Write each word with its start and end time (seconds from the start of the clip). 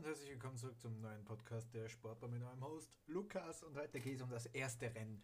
und 0.00 0.06
herzlich 0.06 0.30
willkommen 0.30 0.56
zurück 0.56 0.80
zum 0.80 0.98
neuen 1.02 1.22
Podcast 1.26 1.74
der 1.74 1.86
Sportbar 1.90 2.30
mit 2.30 2.42
eurem 2.42 2.64
Host 2.64 2.90
Lukas. 3.06 3.62
Und 3.62 3.76
heute 3.76 4.00
geht 4.00 4.16
es 4.16 4.22
um 4.22 4.30
das 4.30 4.46
erste 4.46 4.86
Rennen 4.94 5.22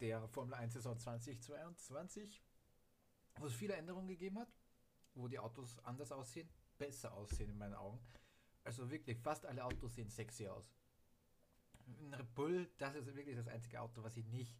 der 0.00 0.26
Formel 0.28 0.54
1 0.54 0.72
Saison 0.72 0.98
2022, 0.98 2.42
wo 3.36 3.44
es 3.44 3.52
viele 3.52 3.74
Änderungen 3.74 4.08
gegeben 4.08 4.38
hat, 4.38 4.48
wo 5.12 5.28
die 5.28 5.38
Autos 5.38 5.78
anders 5.80 6.10
aussehen, 6.10 6.48
besser 6.78 7.12
aussehen 7.12 7.50
in 7.50 7.58
meinen 7.58 7.74
Augen. 7.74 8.00
Also 8.64 8.90
wirklich, 8.90 9.18
fast 9.18 9.44
alle 9.44 9.62
Autos 9.62 9.94
sehen 9.94 10.08
sexy 10.08 10.48
aus. 10.48 10.72
Ein 11.86 12.26
Bull, 12.34 12.70
das 12.78 12.94
ist 12.94 13.04
wirklich 13.14 13.36
das 13.36 13.48
einzige 13.48 13.78
Auto, 13.78 14.02
was 14.02 14.16
ich 14.16 14.24
nicht 14.24 14.56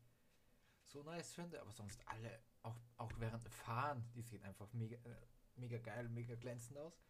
so 0.84 1.02
nice 1.04 1.32
finde, 1.32 1.58
aber 1.62 1.72
sonst 1.72 2.06
alle, 2.06 2.38
auch, 2.64 2.76
auch 2.98 3.12
während 3.16 3.48
Fahren, 3.48 4.04
die 4.14 4.20
sehen 4.20 4.42
einfach 4.42 4.70
mega, 4.74 4.96
äh, 5.08 5.16
mega 5.56 5.78
geil, 5.78 6.10
mega 6.10 6.34
glänzend 6.34 6.76
aus. 6.76 7.02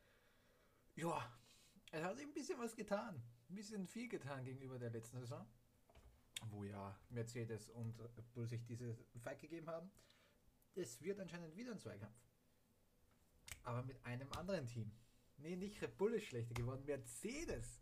Ja, 0.94 1.28
es 1.94 2.02
hat 2.02 2.18
ein 2.18 2.32
bisschen 2.32 2.58
was 2.58 2.74
getan. 2.74 3.22
Ein 3.48 3.54
bisschen 3.54 3.86
viel 3.86 4.08
getan 4.08 4.44
gegenüber 4.44 4.78
der 4.78 4.90
letzten 4.90 5.20
Saison, 5.20 5.46
wo 6.50 6.64
ja 6.64 6.98
Mercedes 7.10 7.68
und 7.68 7.96
Bull 8.32 8.48
sich 8.48 8.64
diese 8.64 8.96
Fight 9.22 9.40
gegeben 9.40 9.68
haben. 9.68 9.90
Es 10.74 11.00
wird 11.02 11.20
anscheinend 11.20 11.56
wieder 11.56 11.70
ein 11.70 11.78
Zweikampf. 11.78 12.16
Aber 13.62 13.84
mit 13.84 14.04
einem 14.04 14.30
anderen 14.32 14.66
Team. 14.66 14.90
Nee, 15.36 15.54
nicht 15.54 15.80
Red 15.82 15.96
Bull 15.96 16.14
ist 16.14 16.26
schlechter 16.26 16.54
geworden. 16.54 16.84
Mercedes 16.84 17.80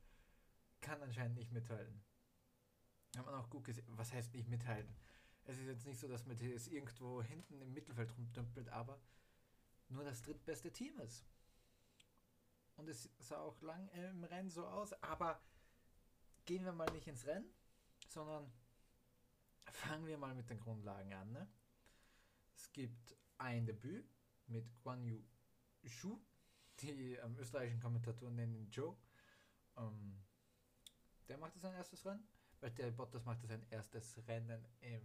kann 0.83 1.01
anscheinend 1.01 1.37
nicht 1.37 1.53
mithalten. 1.53 2.03
Haben 3.17 3.27
wir 3.27 3.39
auch 3.39 3.49
gut 3.49 3.65
gesehen. 3.65 3.87
Was 3.97 4.13
heißt 4.13 4.35
nicht 4.35 4.49
mithalten? 4.49 4.95
Es 5.45 5.57
ist 5.59 5.67
jetzt 5.67 5.87
nicht 5.87 5.99
so, 5.99 6.07
dass 6.07 6.27
Mercedes 6.27 6.69
irgendwo 6.69 7.23
hinten 7.23 7.63
im 7.63 7.73
Mittelfeld 7.73 8.15
rumdümpelt, 8.17 8.69
aber 8.69 9.01
nur 9.89 10.05
das 10.05 10.21
drittbeste 10.21 10.71
Team 10.71 10.99
ist. 11.01 11.25
Und 12.77 12.89
es 12.89 13.11
sah 13.19 13.39
auch 13.39 13.61
lang 13.63 13.89
im 13.89 14.25
Rennen 14.25 14.51
so 14.51 14.67
aus, 14.67 14.93
aber 15.03 15.41
gehen 16.45 16.65
wir 16.65 16.73
mal 16.73 16.91
nicht 16.93 17.07
ins 17.07 17.27
Rennen, 17.27 17.53
sondern 18.09 18.51
fangen 19.71 20.07
wir 20.07 20.19
mal 20.19 20.35
mit 20.35 20.49
den 20.51 20.61
Grundlagen 20.61 21.13
an. 21.13 21.33
Ne? 21.33 21.49
Es 22.57 22.73
gibt 22.73 23.17
ein 23.39 23.67
Debüt 23.67 24.09
mit 24.47 24.67
Guan 24.83 25.03
Yu 25.05 25.23
Shu, 25.85 26.21
die 26.81 27.15
ähm, 27.15 27.37
österreichischen 27.39 27.81
Kommentatoren 27.81 28.37
nennen 28.37 28.55
ihn 28.55 28.71
Joe. 28.71 28.97
Ähm, 29.77 30.23
der 31.29 31.39
macht 31.39 31.59
sein 31.61 31.75
erstes 31.75 32.05
Rennen, 32.05 32.27
weil 32.61 32.71
der 32.71 32.91
Bottas 32.91 33.25
macht 33.25 33.43
sein 33.47 33.65
erstes 33.71 34.17
Rennen 34.27 34.67
im, 34.81 35.03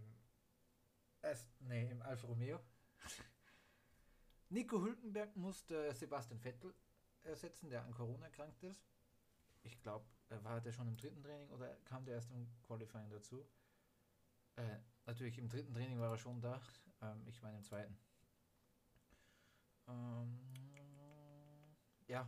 erst, 1.22 1.48
nee, 1.60 1.90
im 1.90 2.02
Alfa 2.02 2.26
Romeo. 2.26 2.60
Nico 4.50 4.80
Hülkenberg 4.80 5.36
musste 5.36 5.92
Sebastian 5.94 6.40
Vettel 6.40 6.74
ersetzen, 7.24 7.70
der 7.70 7.84
an 7.84 7.92
Corona 7.92 8.26
erkrankt 8.26 8.62
ist. 8.62 8.82
Ich 9.62 9.78
glaube, 9.80 10.06
war 10.28 10.60
der 10.60 10.72
schon 10.72 10.88
im 10.88 10.96
dritten 10.96 11.22
Training 11.22 11.50
oder 11.50 11.74
kam 11.84 12.04
der 12.04 12.14
erst 12.14 12.30
im 12.30 12.48
Qualifying 12.62 13.10
dazu? 13.10 13.46
Äh, 14.56 14.78
natürlich 15.06 15.38
im 15.38 15.48
dritten 15.48 15.72
Training 15.72 16.00
war 16.00 16.10
er 16.10 16.18
schon 16.18 16.40
da. 16.40 16.60
Ähm, 17.02 17.26
ich 17.26 17.40
meine 17.42 17.58
im 17.58 17.64
zweiten. 17.64 17.98
Ähm, 19.86 20.38
ja. 22.06 22.20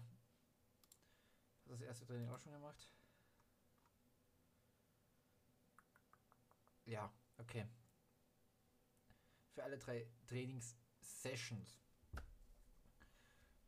Hat 1.65 1.73
das 1.73 1.81
erste 1.81 2.07
Training 2.07 2.29
auch 2.31 2.41
schon 2.41 2.53
gemacht? 2.53 2.89
Ja, 6.85 7.13
okay. 7.39 7.67
Für 9.53 9.65
alle 9.65 9.79
drei 9.79 10.07
Trainings-Sessions 10.27 11.81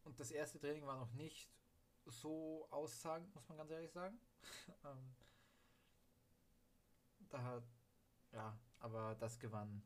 und 0.04 0.18
das 0.18 0.30
erste 0.30 0.58
Training 0.58 0.86
war 0.86 0.96
noch 0.96 1.12
nicht 1.12 1.50
so 2.06 2.66
aussagend, 2.70 3.34
muss 3.34 3.48
man 3.48 3.58
ganz 3.58 3.70
ehrlich 3.70 3.92
sagen. 3.92 4.18
ähm, 4.84 5.14
da 7.28 7.42
hat, 7.42 7.64
ja, 8.32 8.58
aber 8.80 9.14
das 9.14 9.38
gewann 9.38 9.82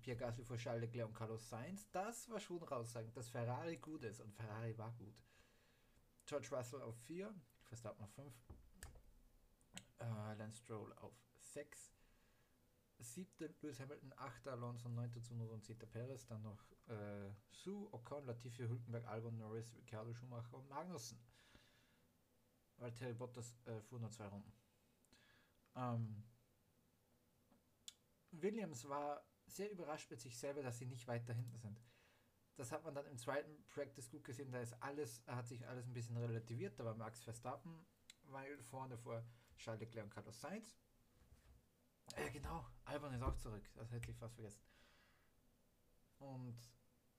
Pierre 0.00 0.18
Gasly 0.18 0.44
vor 0.44 0.56
Charles 0.56 0.82
Leclerc 0.82 1.08
und 1.08 1.14
Carlos 1.14 1.48
Sainz. 1.48 1.90
Das 1.90 2.28
war 2.30 2.38
schon 2.38 2.62
raussagend, 2.62 3.16
dass 3.16 3.28
Ferrari 3.28 3.76
gut 3.76 4.04
ist 4.04 4.20
und 4.20 4.32
Ferrari 4.32 4.76
war 4.78 4.92
gut. 4.92 5.22
George 6.26 6.48
Russell 6.52 6.82
auf 6.82 6.96
4, 7.06 7.34
Verstappen 7.64 8.04
auf 8.04 8.10
5, 8.12 8.32
äh, 9.98 10.34
Lance 10.34 10.58
Stroll 10.58 10.92
auf 10.94 11.12
6, 11.38 11.95
siebte 12.98 13.54
Lewis 13.60 13.80
Hamilton, 13.80 14.12
achter 14.16 14.52
Alonso, 14.52 14.88
neunter 14.88 15.22
Zunoda 15.22 15.54
und 15.54 15.64
zehnter 15.64 15.86
Perez, 15.86 16.26
dann 16.26 16.42
noch 16.42 16.64
äh, 16.88 17.30
Sue, 17.50 17.92
Ocon, 17.92 18.24
Latifi, 18.26 18.66
Hülkenberg, 18.66 19.06
Albon, 19.06 19.36
Norris, 19.38 19.74
Ricciardo, 19.74 20.14
Schumacher 20.14 20.56
und 20.56 20.68
Magnussen. 20.68 21.18
Weil 22.78 22.92
Terry 22.92 23.14
Bottas 23.14 23.56
äh, 23.64 23.80
fuhr 23.80 24.00
nur 24.00 24.10
zwei 24.10 24.26
Runden. 24.26 24.52
Ähm, 25.74 26.24
Williams 28.30 28.88
war 28.88 29.24
sehr 29.46 29.70
überrascht 29.70 30.10
mit 30.10 30.20
sich 30.20 30.36
selber, 30.38 30.62
dass 30.62 30.78
sie 30.78 30.86
nicht 30.86 31.06
weiter 31.06 31.32
hinten 31.32 31.58
sind. 31.58 31.80
Das 32.56 32.72
hat 32.72 32.84
man 32.84 32.94
dann 32.94 33.06
im 33.06 33.18
zweiten 33.18 33.64
Practice 33.68 34.10
gut 34.10 34.24
gesehen, 34.24 34.50
da 34.50 34.60
ist 34.60 34.72
alles, 34.82 35.22
hat 35.26 35.46
sich 35.46 35.66
alles 35.66 35.86
ein 35.86 35.92
bisschen 35.92 36.16
relativiert. 36.16 36.78
Da 36.78 36.84
war 36.84 36.94
Max 36.94 37.22
Verstappen, 37.22 37.86
weil 38.24 38.62
vorne 38.64 38.96
vor 38.96 39.22
Charles 39.56 39.80
Leclerc 39.80 40.04
und 40.06 40.10
Carlos 40.10 40.40
Sainz. 40.40 40.74
Ja, 42.16 42.28
genau. 42.28 42.66
Albon 42.84 43.12
ist 43.12 43.22
auch 43.22 43.36
zurück. 43.36 43.68
Das 43.74 43.90
hätte 43.90 44.10
ich 44.10 44.16
fast 44.16 44.34
vergessen. 44.34 44.62
Und 46.18 46.58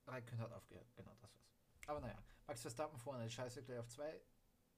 Raikön 0.06 0.40
hat 0.40 0.52
aufgehört. 0.52 0.88
Genau, 0.96 1.12
das 1.22 1.34
war's. 1.34 1.54
Aber 1.88 2.00
naja, 2.00 2.24
Max 2.48 2.62
Verstappen 2.62 2.98
vorne, 2.98 3.30
Scheiße 3.30 3.64
gleich 3.64 3.80
auf 3.80 3.88
2, 3.88 4.22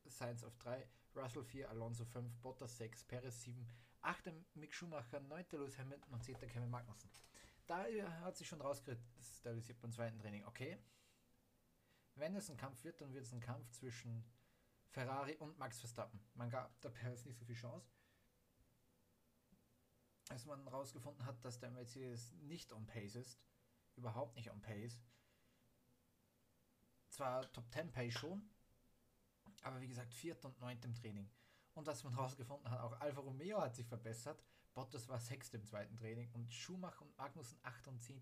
Sainz 0.05 0.43
auf 0.43 0.55
3, 0.57 0.87
Russell 1.15 1.43
4, 1.43 1.69
Alonso 1.69 2.05
5, 2.05 2.37
Bottas 2.39 2.77
6, 2.77 3.03
Perez 3.05 3.41
7, 3.41 3.67
8. 4.01 4.31
Mick 4.55 4.73
Schumacher, 4.73 5.19
9. 5.19 5.45
Lewis 5.51 5.77
Hamilton 5.77 6.13
und 6.13 6.23
10. 6.23 6.37
Kevin 6.39 6.69
Magnussen. 6.69 7.09
Da 7.65 7.85
hat 8.21 8.37
sich 8.37 8.47
schon 8.47 8.61
rauskristallisiert 8.61 9.79
beim 9.79 9.91
zweiten 9.91 10.17
Training. 10.19 10.45
Okay, 10.45 10.77
wenn 12.15 12.35
es 12.35 12.49
ein 12.49 12.57
Kampf 12.57 12.83
wird, 12.83 12.99
dann 13.01 13.13
wird 13.13 13.25
es 13.25 13.33
ein 13.33 13.39
Kampf 13.39 13.69
zwischen 13.71 14.25
Ferrari 14.89 15.35
und 15.37 15.57
Max 15.59 15.79
Verstappen. 15.79 16.19
Man 16.33 16.49
gab 16.49 16.79
der 16.81 16.89
Perez 16.89 17.25
nicht 17.25 17.37
so 17.37 17.45
viel 17.45 17.55
Chance 17.55 17.91
als 20.29 20.45
man 20.45 20.63
herausgefunden 20.63 21.25
hat, 21.25 21.43
dass 21.43 21.59
der 21.59 21.71
Mercedes 21.71 22.31
nicht 22.43 22.71
on 22.71 22.85
pace 22.85 23.15
ist, 23.15 23.39
überhaupt 23.95 24.35
nicht 24.35 24.51
on 24.51 24.61
pace. 24.61 25.01
Zwar 27.09 27.51
Top 27.51 27.69
10 27.71 27.91
Pace 27.91 28.13
schon, 28.13 28.47
aber 29.63 29.81
wie 29.81 29.87
gesagt, 29.87 30.13
viert 30.13 30.45
und 30.45 30.59
neunt 30.61 30.85
im 30.85 30.93
Training. 30.93 31.29
Und 31.73 31.87
dass 31.87 32.03
man 32.03 32.13
herausgefunden 32.15 32.69
hat, 32.69 32.79
auch 32.79 32.99
Alfa 33.01 33.21
Romeo 33.21 33.59
hat 33.59 33.75
sich 33.75 33.87
verbessert. 33.87 34.43
Bottas 34.75 35.09
war 35.09 35.19
sechste 35.19 35.57
im 35.57 35.65
zweiten 35.65 35.97
Training 35.97 36.31
und 36.33 36.53
Schumacher 36.53 37.01
und 37.01 37.17
Magnussen 37.17 37.59
8 37.63 37.87
und 37.87 37.99
10. 37.99 38.21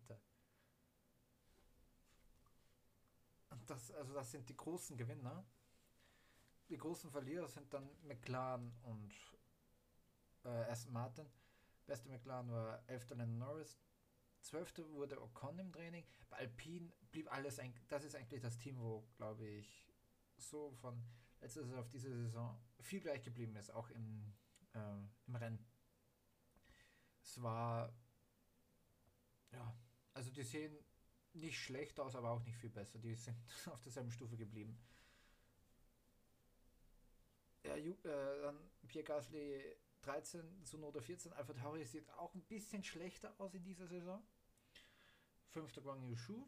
Und 3.49 3.69
das, 3.69 3.91
also 3.91 4.13
das 4.13 4.31
sind 4.31 4.47
die 4.47 4.55
großen 4.55 4.95
Gewinner. 4.95 5.45
Die 6.69 6.77
großen 6.77 7.11
Verlierer 7.11 7.47
sind 7.47 7.73
dann 7.73 7.89
McLaren 8.03 8.73
und 8.83 9.13
äh, 10.45 10.71
Aston 10.71 10.93
Martin. 10.93 11.29
Beste 11.87 12.09
McLaren 12.09 12.51
war 12.51 12.83
11. 12.87 13.09
Lennon 13.11 13.37
Norris. 13.37 13.79
12. 14.41 14.77
wurde 14.89 15.21
Ocon 15.21 15.57
im 15.57 15.71
Training. 15.71 16.05
Bei 16.29 16.37
Alpine 16.37 16.91
blieb 17.11 17.31
alles, 17.33 17.59
ein, 17.59 17.73
das 17.87 18.03
ist 18.03 18.15
eigentlich 18.15 18.41
das 18.41 18.59
Team, 18.59 18.77
wo, 18.77 19.07
glaube 19.15 19.47
ich, 19.47 19.87
so 20.37 20.71
von 20.73 21.01
letzter 21.41 21.63
Saison 21.63 21.79
auf 21.79 21.89
diese 21.89 22.09
Saison 22.09 22.59
viel 22.79 22.99
gleich 22.99 23.23
geblieben 23.23 23.55
ist, 23.55 23.71
auch 23.71 23.89
im, 23.89 24.33
äh, 24.73 24.79
im 25.27 25.35
Rennen. 25.35 25.65
Es 27.23 27.41
war, 27.41 27.93
ja, 29.51 29.75
also 30.13 30.29
die 30.29 30.43
sehen 30.43 30.77
nicht 31.33 31.59
schlecht 31.59 31.99
aus, 31.99 32.15
aber 32.15 32.31
auch 32.31 32.43
nicht 32.43 32.57
viel 32.57 32.69
besser. 32.69 32.99
Die 32.99 33.15
sind 33.15 33.37
auf 33.71 33.81
derselben 33.81 34.11
Stufe 34.11 34.37
geblieben. 34.37 34.77
Ja, 37.63 37.75
äh, 37.75 37.95
dann 38.41 38.57
Pierre 38.87 39.03
Gasly 39.03 39.77
13, 40.07 40.63
Sonoda 40.63 41.01
14. 41.01 41.33
Alpha 41.33 41.53
Tauri 41.53 41.83
sieht 41.83 42.09
auch 42.11 42.33
ein 42.33 42.41
bisschen 42.43 42.81
schlechter 42.81 43.33
aus 43.39 43.53
in 43.53 43.63
dieser 43.63 43.87
Saison. 43.87 44.25
Fünfter 45.49 45.81
Guang 45.81 46.01
Yushu. 46.03 46.47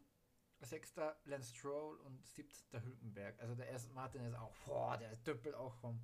Sechster 0.62 1.18
Lance 1.24 1.54
Stroll 1.54 1.96
und 2.00 2.26
siebter 2.26 2.82
Hülkenberg. 2.82 3.38
Also 3.40 3.54
der 3.54 3.68
erste 3.68 3.92
Martin 3.92 4.24
ist 4.24 4.34
auch, 4.34 4.54
boah, 4.66 4.96
der 4.96 5.14
düppelt 5.16 5.54
auch 5.54 5.82
rum. 5.82 6.00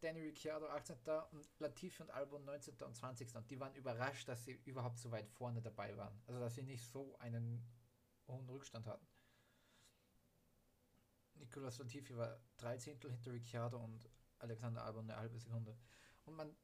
Danny 0.00 0.20
Ricciardo 0.20 0.68
18. 0.68 0.96
und 1.32 1.48
Latifi 1.58 2.02
und 2.02 2.10
Albon 2.10 2.44
19. 2.44 2.74
und 2.82 2.94
20. 2.94 3.34
Und 3.34 3.50
die 3.50 3.58
waren 3.58 3.74
überrascht, 3.74 4.28
dass 4.28 4.44
sie 4.44 4.52
überhaupt 4.64 4.98
so 4.98 5.10
weit 5.10 5.28
vorne 5.30 5.62
dabei 5.62 5.96
waren. 5.96 6.18
Also 6.26 6.40
dass 6.40 6.54
sie 6.54 6.62
nicht 6.62 6.84
so 6.84 7.16
einen 7.18 7.66
hohen 8.28 8.48
Rückstand 8.48 8.86
hatten. 8.86 9.06
Nicolas 11.34 11.78
Latifi 11.78 12.16
war 12.16 12.38
13. 12.58 13.00
hinter 13.00 13.32
Ricciardo 13.32 13.78
und 13.78 14.08
Alexander 14.38 14.84
Albon 14.84 15.10
eine 15.10 15.18
halbe 15.18 15.38
Sekunde. 15.38 15.76
Und 16.26 16.36
man 16.36 16.54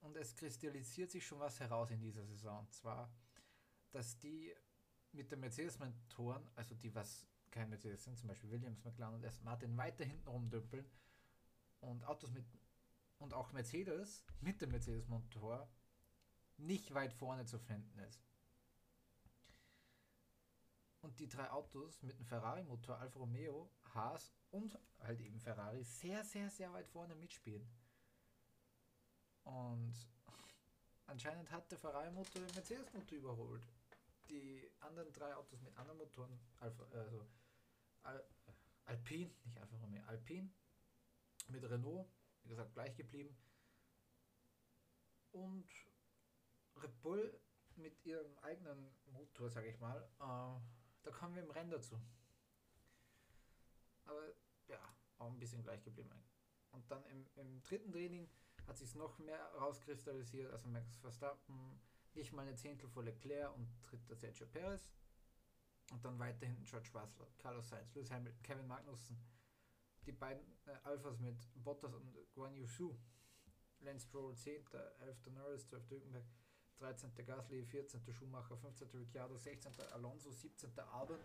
und 0.00 0.16
es 0.16 0.34
kristallisiert 0.34 1.10
sich 1.10 1.26
schon 1.26 1.40
was 1.40 1.60
heraus 1.60 1.90
in 1.90 2.00
dieser 2.00 2.24
Saison. 2.24 2.60
Und 2.60 2.72
zwar, 2.72 3.12
dass 3.90 4.18
die 4.18 4.54
mit 5.12 5.30
den 5.32 5.40
Mercedes-Mentoren, 5.40 6.48
also 6.54 6.74
die 6.74 6.94
was 6.94 7.26
kein 7.50 7.70
Mercedes 7.70 8.04
sind, 8.04 8.18
zum 8.18 8.28
Beispiel 8.28 8.50
Williams, 8.50 8.84
McLaren 8.84 9.14
und 9.14 9.24
Aston 9.24 9.44
Martin, 9.44 9.76
weiter 9.76 10.04
hinten 10.04 10.28
rumdümpeln 10.28 10.86
und 11.80 12.04
Autos 12.04 12.30
mit 12.30 12.44
und 13.18 13.34
auch 13.34 13.52
Mercedes 13.52 14.24
mit 14.40 14.60
dem 14.62 14.70
Mercedes-Motor 14.70 15.68
nicht 16.56 16.94
weit 16.94 17.12
vorne 17.12 17.46
zu 17.46 17.58
finden 17.58 17.98
ist. 18.00 18.24
Und 21.00 21.18
die 21.20 21.28
drei 21.28 21.50
Autos 21.50 22.02
mit 22.02 22.18
dem 22.18 22.26
Ferrari-Motor, 22.26 22.98
Alfa 22.98 23.18
Romeo, 23.18 23.70
Haas 23.94 24.32
und 24.50 24.78
halt 25.00 25.20
eben 25.20 25.38
Ferrari 25.40 25.82
sehr, 25.82 26.24
sehr, 26.24 26.50
sehr 26.50 26.72
weit 26.72 26.88
vorne 26.88 27.14
mitspielen. 27.14 27.68
Und 29.48 29.94
anscheinend 31.06 31.50
hat 31.50 31.70
der 31.70 31.78
Ferrari-Motor 31.78 32.42
den 32.42 32.54
Mercedes-Motor 32.54 33.18
überholt. 33.18 33.62
Die 34.28 34.70
anderen 34.80 35.10
drei 35.12 35.34
Autos 35.34 35.60
mit 35.62 35.74
anderen 35.78 35.98
Motoren, 35.98 36.38
Alfa, 36.60 36.84
also 36.92 37.26
Al 38.02 38.24
Alpine, 38.84 39.30
nicht 39.44 39.58
Alfa 39.58 39.76
Romeo, 39.76 40.02
Alpine 40.06 40.50
mit 41.48 41.62
Renault, 41.64 42.06
wie 42.42 42.48
gesagt, 42.48 42.74
gleich 42.74 42.94
geblieben. 42.94 43.34
Und 45.32 45.68
Red 46.76 47.00
Bull 47.00 47.40
mit 47.76 48.04
ihrem 48.04 48.38
eigenen 48.38 48.90
Motor, 49.12 49.50
sage 49.50 49.68
ich 49.68 49.78
mal, 49.78 50.02
äh, 50.20 50.60
da 51.02 51.10
kommen 51.10 51.34
wir 51.34 51.42
im 51.42 51.50
Rennen 51.50 51.70
dazu. 51.70 51.98
Aber 54.04 54.22
ja, 54.68 54.80
auch 55.18 55.30
ein 55.30 55.38
bisschen 55.38 55.62
gleich 55.62 55.82
geblieben. 55.82 56.10
Und 56.72 56.90
dann 56.90 57.04
im, 57.06 57.26
im 57.36 57.62
dritten 57.62 57.92
Training 57.92 58.28
hat 58.68 58.78
sich 58.78 58.94
noch 58.94 59.18
mehr 59.18 59.42
rauskristallisiert. 59.54 60.52
Also 60.52 60.68
Max 60.68 60.96
Verstappen 60.98 61.80
nicht 62.14 62.32
mal 62.32 62.42
eine 62.42 62.54
Zehntel 62.54 62.88
vor 62.88 63.02
Leclerc 63.02 63.54
und 63.56 63.68
dritter 63.82 64.14
Sergio 64.14 64.46
Perez. 64.46 64.90
Und 65.90 66.04
dann 66.04 66.18
weiterhin 66.18 66.62
George 66.64 66.90
Russell, 66.94 67.26
Carlos 67.38 67.68
Sainz, 67.68 67.94
Lewis 67.94 68.10
Hamilton, 68.10 68.42
Kevin 68.42 68.66
Magnussen. 68.66 69.18
Die 70.04 70.12
beiden 70.12 70.44
äh, 70.66 70.76
Alphas 70.84 71.18
mit 71.18 71.36
Bottas 71.54 71.94
und 71.94 72.14
Guan 72.34 72.54
Yu 72.54 72.66
Su. 72.66 72.94
Lance 73.80 74.06
Stroll 74.06 74.36
10., 74.36 74.64
11. 75.00 75.26
Norris, 75.32 75.66
12. 75.68 75.90
Hülkenberg, 75.90 76.24
13. 76.78 77.14
Gasly, 77.24 77.64
14. 77.64 78.12
Schumacher, 78.12 78.56
15. 78.56 78.88
Ricciardo, 78.88 79.36
16. 79.36 79.72
Alonso, 79.92 80.30
17. 80.30 80.78
Albon, 80.78 81.20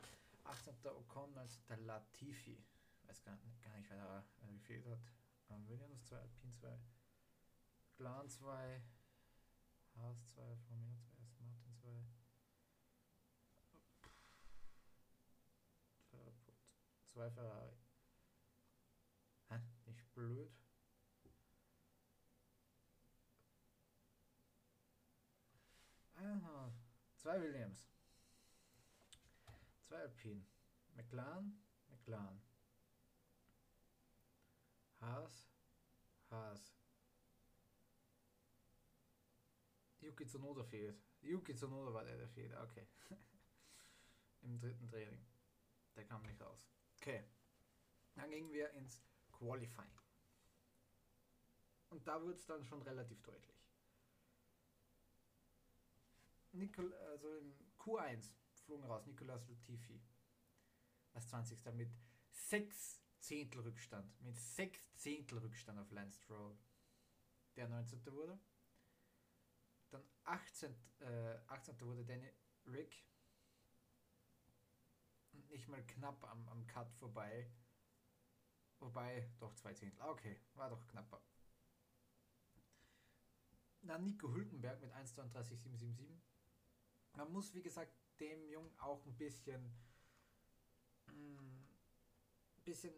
18. 0.45 0.73
Ocon, 0.85 1.33
19. 1.33 1.85
Latifi. 1.85 2.63
Weiß 3.05 3.21
gar 3.23 3.35
nicht, 3.35 3.61
gar 3.61 3.75
nicht 3.77 3.89
wer 3.89 3.97
da 3.97 4.47
gefehlt 4.51 4.85
hat. 4.85 4.99
Um, 5.49 5.67
Williams 5.67 6.03
2, 6.05 6.17
Alpine 6.17 6.51
2, 6.51 6.79
Glan 7.97 8.29
2, 8.29 8.81
Haas 9.95 10.25
2, 10.27 10.41
Romeo 10.69 10.97
2, 10.97 11.21
Aston 11.21 11.45
Martin 11.45 11.73
2. 11.75 11.89
2 17.13 17.31
Ferrari. 17.31 17.77
Hä? 19.49 19.59
Nicht 19.85 20.13
blöd. 20.13 20.51
Aha. 26.15 26.71
Zwei 27.17 27.39
Williams. 27.41 27.87
Zwei 29.87 30.01
Alpine. 30.01 30.45
McLaren, 30.95 31.61
McLaren. 31.87 32.41
Haas, 35.01 35.47
Haas. 36.29 36.72
Yuki 40.13 40.27
Tsunoda 40.27 40.63
fehlt. 40.63 41.01
Yuki 41.21 41.56
Tsunoda 41.56 41.92
war 41.92 42.04
der, 42.04 42.18
der 42.18 42.27
fehlt. 42.27 42.54
Okay. 42.56 42.86
Im 44.44 44.60
dritten 44.60 44.88
Training. 44.88 45.25
Der 45.95 46.06
kam 46.06 46.21
nicht 46.21 46.39
raus. 46.39 46.69
Okay. 46.98 47.24
Dann 48.13 48.30
gingen 48.30 48.54
wir 48.54 48.69
ins 48.74 49.01
Qualifying. 49.31 49.98
Und 51.89 52.07
da 52.07 52.21
wurde 52.21 52.36
es 52.36 52.45
dann 52.45 52.63
schon 52.63 52.83
relativ 52.83 53.24
deutlich. 53.24 53.57
Nicol, 56.51 56.94
also 56.94 57.36
im 57.38 57.56
Q1 57.80 58.30
flogen 58.65 58.83
raus 58.83 59.07
Nicolas 59.07 59.48
Latifi 59.48 60.00
als 61.13 61.27
20. 61.30 61.65
mit 61.74 61.89
6 62.30 63.01
Zehntel 63.19 63.62
Rückstand. 63.62 64.21
Mit 64.21 64.38
6 64.38 64.95
Zehntel 64.95 65.39
Rückstand 65.39 65.80
auf 65.80 65.89
Lance 65.89 66.18
Stroll, 66.18 66.56
der 67.56 67.68
19. 67.68 68.06
wurde. 68.13 68.39
Dann 69.93 70.03
18. 70.23 70.75
Äh, 71.01 71.37
18. 71.47 71.79
wurde 71.81 72.03
Danny 72.03 72.27
Rick. 72.65 73.05
Nicht 75.49 75.67
mal 75.67 75.85
knapp 75.85 76.23
am, 76.23 76.47
am 76.47 76.65
Cut 76.65 76.91
vorbei. 76.95 77.47
Wobei, 78.79 79.29
doch 79.39 79.53
zwei 79.53 79.73
Zehntel. 79.73 80.01
Ah, 80.01 80.09
okay, 80.09 80.41
war 80.55 80.71
doch 80.71 80.87
knapper. 80.87 81.21
Dann 83.83 84.03
Nico 84.03 84.33
Hülkenberg 84.33 84.81
mit 84.81 84.91
1,32,777. 84.93 86.19
Man 87.13 87.31
muss, 87.31 87.53
wie 87.53 87.61
gesagt, 87.61 87.93
dem 88.19 88.49
Jungen 88.49 88.73
auch 88.79 89.05
ein 89.05 89.15
bisschen, 89.15 89.77
ein 91.07 91.35
mm, 91.35 91.67
bisschen 92.63 92.95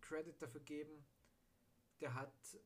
Credit 0.00 0.42
dafür 0.42 0.62
geben. 0.62 1.06
Der 2.00 2.14
hat 2.14 2.58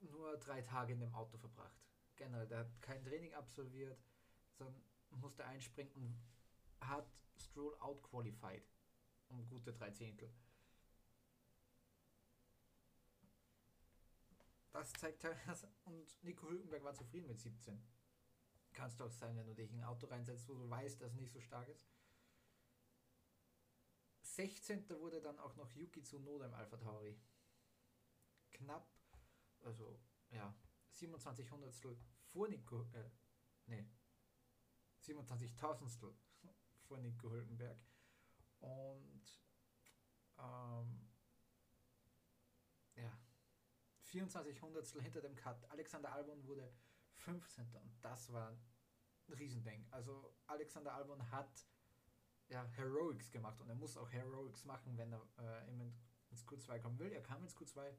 nur 0.00 0.38
drei 0.38 0.62
Tage 0.62 0.94
in 0.94 1.00
dem 1.00 1.14
Auto 1.14 1.36
verbracht. 1.36 1.85
Generell, 2.16 2.46
der 2.46 2.58
hat 2.60 2.82
kein 2.82 3.04
Training 3.04 3.34
absolviert, 3.34 3.98
sondern 4.52 4.82
musste 5.10 5.44
einspringen 5.44 5.92
und 5.94 6.18
hat 6.80 7.06
Stroll 7.38 7.76
outqualified 7.80 8.62
um 9.28 9.46
gute 9.48 9.72
drei 9.72 9.90
Zehntel. 9.90 10.32
Das 14.72 14.92
zeigt 14.92 15.24
halt, 15.24 15.36
und 15.84 16.22
Nico 16.22 16.48
Hülkenberg 16.48 16.84
war 16.84 16.94
zufrieden 16.94 17.28
mit 17.28 17.40
17. 17.40 17.82
Kannst 18.74 19.00
du 19.00 19.04
auch 19.04 19.10
sein, 19.10 19.34
wenn 19.36 19.46
du 19.46 19.54
dich 19.54 19.70
in 19.70 19.80
ein 19.80 19.84
Auto 19.84 20.06
reinsetzt, 20.06 20.46
wo 20.48 20.54
du 20.54 20.68
weißt, 20.68 21.00
dass 21.00 21.12
es 21.12 21.18
nicht 21.18 21.32
so 21.32 21.40
stark 21.40 21.66
ist. 21.68 21.88
16. 24.22 24.88
wurde 25.00 25.22
dann 25.22 25.38
auch 25.38 25.56
noch 25.56 25.72
Yuki 25.74 26.02
Tsunoda 26.02 26.44
im 26.44 26.54
Alpha 26.54 26.76
Tauri. 26.76 27.18
Knapp, 28.50 28.86
also 29.60 29.98
ja, 30.30 30.54
27 30.96 31.50
Hundertstel 31.50 31.96
vor 32.32 32.48
Nico, 32.48 32.82
äh, 32.92 33.10
nee, 33.66 33.86
27 35.00 35.54
Tausendstel 35.54 36.14
vor 36.82 36.98
Nico 36.98 37.30
Hülkenberg. 37.30 37.78
Und 38.60 39.40
ähm, 40.38 41.08
ja, 42.96 43.18
24 44.02 44.62
Hundertstel 44.62 45.02
hinter 45.02 45.20
dem 45.20 45.36
Cut. 45.36 45.70
Alexander 45.70 46.12
Albon 46.12 46.44
wurde 46.46 46.72
15. 47.16 47.76
Und 47.76 48.04
das 48.04 48.32
war 48.32 48.50
ein 48.50 49.32
Riesending. 49.34 49.86
Also 49.90 50.34
Alexander 50.46 50.94
Albon 50.94 51.30
hat 51.30 51.66
ja, 52.48 52.64
Heroics 52.64 53.30
gemacht 53.30 53.60
und 53.60 53.68
er 53.68 53.74
muss 53.74 53.96
auch 53.96 54.10
Heroics 54.10 54.64
machen, 54.64 54.96
wenn 54.96 55.12
er 55.12 55.22
äh, 55.38 55.90
ins 56.30 56.46
Q2 56.46 56.80
kommen 56.80 56.98
will. 56.98 57.12
Er 57.12 57.22
kam 57.22 57.42
ins 57.42 57.56
Q2, 57.56 57.94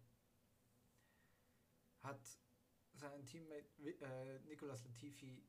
hat 2.04 2.40
seinen 2.98 3.26
Teammate 3.26 3.68
äh, 4.02 4.40
Nicolas 4.46 4.84
Latifi 4.84 5.44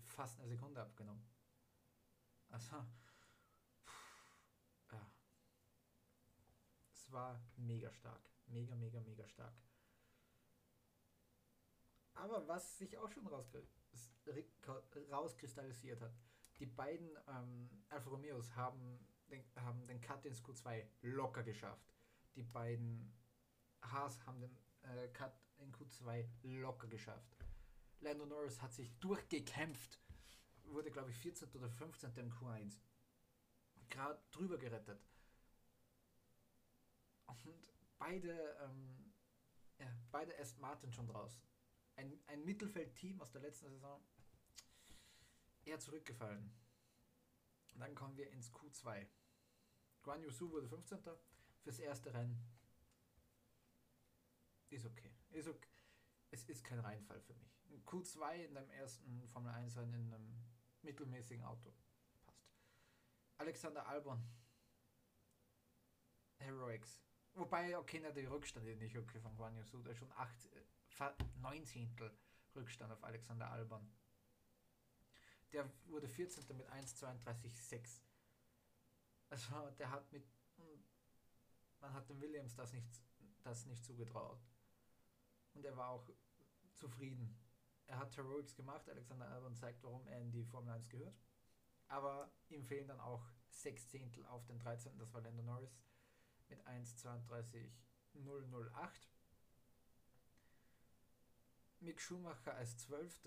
fast 0.00 0.40
eine 0.40 0.48
Sekunde 0.48 0.80
abgenommen. 0.80 1.24
Also, 2.48 2.76
pff, 3.86 4.92
ja. 4.92 5.10
Es 6.92 7.10
war 7.12 7.40
mega 7.56 7.92
stark. 7.92 8.28
Mega, 8.46 8.74
mega, 8.74 9.00
mega 9.00 9.26
stark. 9.26 9.54
Aber 12.14 12.46
was 12.46 12.78
sich 12.78 12.96
auch 12.98 13.10
schon 13.10 13.26
rauskristallisiert 15.10 16.00
hat, 16.00 16.14
die 16.58 16.66
beiden 16.66 17.16
ähm, 17.28 17.84
Alfa 17.88 18.10
Romeos 18.10 18.54
haben 18.54 19.06
den, 19.30 19.42
haben 19.56 19.86
den 19.86 20.00
Cut 20.00 20.24
ins 20.26 20.42
Q2 20.44 20.86
locker 21.02 21.42
geschafft. 21.42 21.94
Die 22.34 22.42
beiden 22.42 23.12
Haas 23.80 24.24
haben 24.26 24.40
den 24.40 24.56
äh, 24.82 25.08
Cut 25.08 25.32
in 25.62 25.72
Q2 25.72 26.26
locker 26.42 26.88
geschafft. 26.88 27.36
Lando 28.00 28.26
Norris 28.26 28.60
hat 28.60 28.72
sich 28.72 28.92
durchgekämpft, 28.98 30.00
wurde 30.64 30.90
glaube 30.90 31.10
ich 31.10 31.16
14. 31.18 31.48
oder 31.54 31.70
15. 31.70 32.16
im 32.16 32.32
Q1. 32.32 32.80
Gerade 33.88 34.20
drüber 34.30 34.58
gerettet. 34.58 35.00
Und 37.26 37.72
beide, 37.98 38.56
ähm, 38.62 39.12
ja, 39.78 39.86
beide 40.10 40.38
Aston 40.38 40.60
Martin 40.60 40.92
schon 40.92 41.06
draußen 41.06 41.42
ein, 41.96 42.18
ein 42.26 42.44
Mittelfeldteam 42.44 43.20
aus 43.20 43.30
der 43.30 43.42
letzten 43.42 43.68
Saison 43.70 44.02
eher 45.64 45.78
zurückgefallen. 45.78 46.52
dann 47.76 47.94
kommen 47.94 48.16
wir 48.16 48.30
ins 48.30 48.52
Q2. 48.52 49.06
Guan 50.02 50.22
Yusu 50.22 50.50
wurde 50.50 50.68
15. 50.68 50.98
fürs 51.62 51.78
erste 51.78 52.12
Rennen. 52.12 52.38
Ist 54.70 54.84
okay. 54.86 55.12
Ist 55.32 55.48
okay. 55.48 55.68
Es 56.30 56.44
ist 56.44 56.64
kein 56.64 56.78
Reinfall 56.78 57.20
für 57.20 57.34
mich. 57.34 57.60
Ein 57.70 57.84
Q2 57.84 58.44
in 58.44 58.54
deinem 58.54 58.70
ersten 58.70 59.28
Formel 59.28 59.52
1 59.52 59.76
Rennen 59.76 59.94
in 59.94 60.14
einem 60.14 60.44
mittelmäßigen 60.82 61.44
Auto. 61.44 61.74
Passt. 62.24 62.46
Alexander 63.38 63.86
Albon. 63.86 64.22
Heroics. 66.38 67.02
Wobei, 67.34 67.78
okay, 67.78 68.00
na, 68.02 68.10
die 68.10 68.26
Rückstände 68.26 68.76
nicht 68.76 68.96
okay 68.96 69.20
von 69.20 69.34
Guan 69.36 69.56
Yu 69.56 69.64
Su, 69.64 69.82
da 69.82 69.94
schon 69.94 70.12
8, 70.12 70.48
9 71.40 71.64
Zehntel 71.64 72.14
Rückstand 72.54 72.92
auf 72.92 73.02
Alexander 73.04 73.50
Alban. 73.50 73.90
Der 75.52 75.70
wurde 75.86 76.08
14. 76.08 76.56
mit 76.56 76.68
1,32,6. 76.70 78.02
Also 79.30 79.70
der 79.78 79.90
hat 79.90 80.10
mit. 80.12 80.26
Man 81.80 81.92
hat 81.94 82.08
dem 82.08 82.20
Williams 82.20 82.54
das 82.54 82.72
nicht, 82.72 82.86
das 83.42 83.66
nicht 83.66 83.84
zugetraut. 83.84 84.38
Und 85.54 85.64
er 85.64 85.76
war 85.76 85.90
auch 85.90 86.08
zufrieden. 86.76 87.36
Er 87.86 87.98
hat 87.98 88.16
Heroics 88.16 88.54
gemacht, 88.54 88.88
Alexander 88.88 89.28
Albon 89.28 89.54
zeigt, 89.54 89.82
warum 89.82 90.06
er 90.06 90.20
in 90.20 90.30
die 90.30 90.44
Formel 90.44 90.72
1 90.72 90.88
gehört. 90.88 91.20
Aber 91.88 92.30
ihm 92.48 92.64
fehlen 92.64 92.88
dann 92.88 93.00
auch 93.00 93.26
6 93.50 93.88
Zehntel 93.88 94.24
auf 94.26 94.46
den 94.46 94.58
13. 94.58 94.96
Das 94.98 95.12
war 95.12 95.20
Lando 95.20 95.42
Norris 95.42 95.78
mit 96.48 96.66
1,32,008. 96.66 99.08
Mick 101.80 102.00
Schumacher 102.00 102.54
als 102.54 102.78
12. 102.78 103.20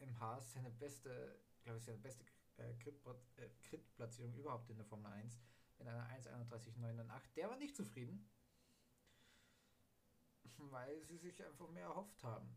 im 0.00 0.20
Haas, 0.20 0.52
seine 0.52 0.70
beste, 0.70 1.40
glaube 1.62 1.78
ich, 1.78 1.84
seine 1.84 1.98
beste 1.98 2.24
äh, 2.56 2.74
Crit-Platzierung 3.62 4.34
äh, 4.34 4.38
überhaupt 4.38 4.68
in 4.70 4.76
der 4.76 4.86
Formel 4.86 5.12
1 5.12 5.40
mit 5.78 5.88
einer 5.88 6.08
1,31,908. 6.10 7.34
Der 7.36 7.48
war 7.48 7.56
nicht 7.56 7.76
zufrieden, 7.76 8.28
weil 10.70 11.02
sie 11.02 11.16
sich 11.16 11.44
einfach 11.44 11.68
mehr 11.68 11.86
erhofft 11.86 12.22
haben. 12.22 12.54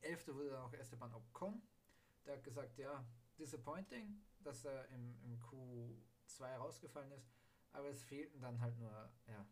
11. 0.00 0.28
wurde 0.28 0.50
dann 0.50 0.62
auch 0.62 0.72
Esteban 0.72 1.12
Ocon. 1.14 1.62
Der 2.24 2.36
hat 2.36 2.44
gesagt, 2.44 2.76
ja, 2.78 3.04
disappointing, 3.38 4.22
dass 4.40 4.64
er 4.64 4.88
im, 4.88 5.18
im 5.22 5.40
Q2 5.40 6.56
rausgefallen 6.56 7.10
ist, 7.12 7.30
aber 7.72 7.88
es 7.88 8.02
fehlten 8.02 8.40
dann 8.40 8.60
halt 8.60 8.76
nur, 8.78 9.10
ja, 9.26 9.46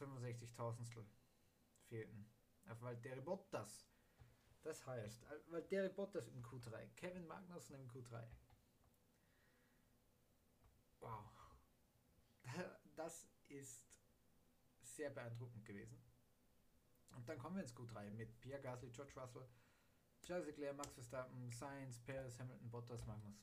65 0.00 0.54
Tausendstel 0.54 1.04
fehlten. 1.88 2.26
Auf 2.68 2.80
Valtteri 2.80 3.20
Bottas. 3.20 3.86
Das 4.62 4.86
heißt, 4.86 5.26
Valtteri 5.48 5.88
Bottas 5.88 6.28
im 6.28 6.42
Q3, 6.42 6.88
Kevin 6.96 7.26
Magnussen 7.26 7.76
im 7.76 7.88
Q3. 7.88 8.26
Wow. 11.00 11.24
Das 12.96 13.26
ist 13.50 13.84
sehr 14.82 15.10
beeindruckend 15.10 15.64
gewesen. 15.64 16.00
Und 17.16 17.28
dann 17.28 17.38
kommen 17.38 17.56
wir 17.56 17.62
ins 17.62 17.74
Q3 17.74 18.10
mit 18.10 18.40
Pierre 18.40 18.60
Gasly, 18.62 18.90
George 18.90 19.12
Russell, 19.16 19.46
Charles 20.22 20.46
Leclerc, 20.46 20.76
Max 20.76 20.94
Verstappen, 20.94 21.50
Sainz, 21.50 21.98
Perez, 22.00 22.38
Hamilton, 22.38 22.70
Bottas, 22.70 23.04
Magnus. 23.06 23.36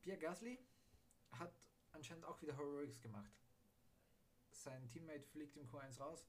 Pierre 0.00 0.18
Gasly 0.18 0.58
hat 1.32 1.54
anscheinend 1.92 2.24
auch 2.24 2.40
wieder 2.42 2.56
Heroics 2.56 3.00
gemacht. 3.00 3.32
Sein 4.50 4.88
Teammate 4.88 5.26
fliegt 5.26 5.56
im 5.56 5.66
Q1 5.66 5.98
raus. 5.98 6.26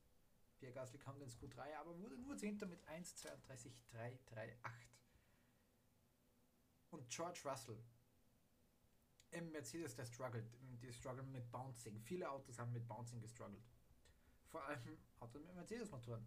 Pierre 0.57 0.73
Gasly 0.73 0.97
kommt 0.97 1.21
ins 1.21 1.37
Q3, 1.37 1.75
aber 1.75 1.97
wurde 1.99 2.17
nur 2.17 2.35
10. 2.37 2.57
mit 2.69 2.83
1,32,338. 2.87 4.55
Und 6.89 7.09
George 7.09 7.41
Russell 7.45 7.77
im 9.31 9.51
Mercedes, 9.51 9.95
der 9.95 10.05
struggelt, 10.05 10.45
die 10.81 10.91
strugglen 10.93 11.31
mit 11.31 11.51
Bouncing. 11.51 11.99
Viele 12.01 12.29
Autos 12.29 12.57
haben 12.59 12.71
mit 12.71 12.87
Bouncing 12.87 13.19
gestruggelt. 13.21 13.63
Vor 14.49 14.63
allem 14.63 14.97
Autos 15.19 15.43
mit 15.43 15.55
Mercedes-Motoren. 15.55 16.25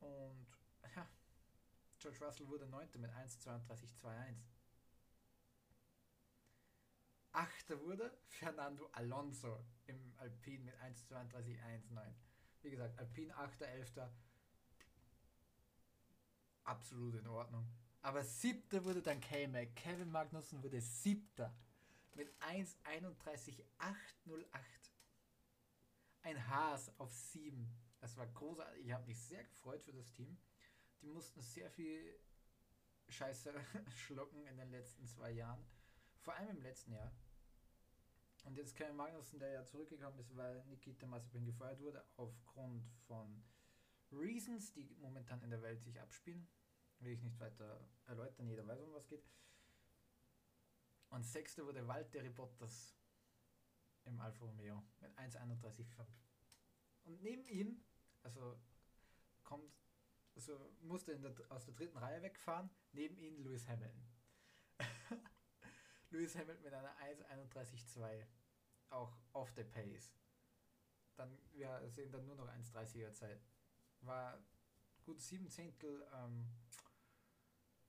Und 0.00 0.46
ja, 0.94 1.08
George 1.98 2.24
Russell 2.24 2.48
wurde 2.48 2.66
9. 2.66 2.88
mit 2.98 3.10
1,32,21. 3.10 4.36
Achter 7.32 7.80
wurde 7.80 8.18
Fernando 8.26 8.86
Alonso 8.92 9.64
im 9.86 10.12
Alpine 10.18 10.64
mit 10.64 10.74
1,32,19. 10.76 12.12
Wie 12.60 12.70
gesagt, 12.70 12.98
Alpine 12.98 13.34
8., 13.34 13.62
11. 13.62 13.92
Absolut 16.64 17.14
in 17.14 17.26
Ordnung. 17.26 17.66
Aber 18.02 18.22
siebter 18.22 18.84
wurde 18.84 19.00
dann 19.00 19.20
K-Mac. 19.20 19.74
Kevin 19.74 20.10
Magnussen 20.10 20.62
wurde 20.62 20.80
siebter 20.80 21.54
mit 22.14 22.32
1,31,808. 22.40 24.46
Ein 26.22 26.48
Haas 26.48 26.98
auf 26.98 27.12
7. 27.12 27.68
Das 28.00 28.16
war 28.16 28.26
großartig. 28.26 28.84
Ich 28.84 28.92
habe 28.92 29.06
mich 29.06 29.20
sehr 29.20 29.44
gefreut 29.44 29.82
für 29.82 29.92
das 29.92 30.12
Team. 30.12 30.38
Die 31.00 31.08
mussten 31.08 31.40
sehr 31.40 31.70
viel 31.70 32.18
Scheiße 33.08 33.52
schlucken 33.96 34.46
in 34.46 34.56
den 34.56 34.70
letzten 34.70 35.06
zwei 35.06 35.32
Jahren. 35.32 35.64
Vor 36.20 36.34
allem 36.34 36.56
im 36.56 36.62
letzten 36.62 36.92
Jahr. 36.92 37.12
Und 38.44 38.56
jetzt 38.56 38.76
Kevin 38.76 38.96
Magnussen, 38.96 39.38
der 39.38 39.50
ja 39.50 39.64
zurückgekommen 39.64 40.18
ist, 40.18 40.36
weil 40.36 40.64
Nikita 40.66 41.06
Mazepin 41.06 41.44
gefeuert 41.44 41.80
wurde, 41.80 42.04
aufgrund 42.16 42.84
von 43.06 43.44
Reasons, 44.10 44.72
die 44.72 44.96
momentan 45.00 45.40
in 45.42 45.50
der 45.50 45.62
Welt 45.62 45.80
sich 45.80 46.00
abspielen. 46.00 46.48
Will 46.98 47.12
ich 47.12 47.22
nicht 47.22 47.38
weiter 47.40 47.88
erläutern, 48.06 48.46
jeder 48.46 48.66
weiß, 48.66 48.80
um 48.80 48.92
was 48.92 49.06
geht. 49.06 49.24
Und 51.12 51.26
sechster 51.26 51.66
wurde 51.66 51.86
Valtteri 51.86 52.30
Bottas 52.30 52.96
im 54.04 54.18
Alfa 54.18 54.46
Romeo 54.46 54.82
mit 54.98 55.12
1,31,5. 55.18 56.06
Und 57.04 57.20
neben 57.20 57.44
ihm, 57.48 57.84
also 58.22 58.58
kommt, 59.42 59.70
also 60.34 60.74
musste 60.80 61.18
der, 61.18 61.34
aus 61.50 61.66
der 61.66 61.74
dritten 61.74 61.98
Reihe 61.98 62.22
wegfahren, 62.22 62.70
neben 62.92 63.18
ihm 63.18 63.38
Lewis 63.40 63.68
Hamilton. 63.68 64.02
Lewis 66.10 66.34
Hamilton 66.34 66.62
mit 66.62 66.72
einer 66.72 66.96
1,31,2. 66.96 68.26
Auch 68.88 69.14
off 69.34 69.52
the 69.54 69.64
pace. 69.64 70.14
Dann, 71.16 71.38
wir 71.50 71.90
sehen 71.90 72.10
dann 72.10 72.24
nur 72.24 72.36
noch 72.36 72.48
1,30er 72.48 73.12
Zeit. 73.12 73.44
War 74.00 74.42
gut 75.04 75.20
sieben 75.20 75.50
Zehntel, 75.50 76.08
ähm, 76.14 76.48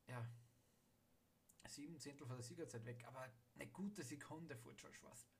ja, 0.07 0.29
sieben 1.73 1.99
Zehntel 1.99 2.27
von 2.27 2.37
der 2.37 2.43
Siegerzeit 2.43 2.85
weg, 2.85 3.03
aber 3.05 3.29
eine 3.55 3.67
gute 3.67 4.03
Sekunde 4.03 4.55
vor 4.55 4.73
George 4.75 4.99
Russell. 5.03 5.31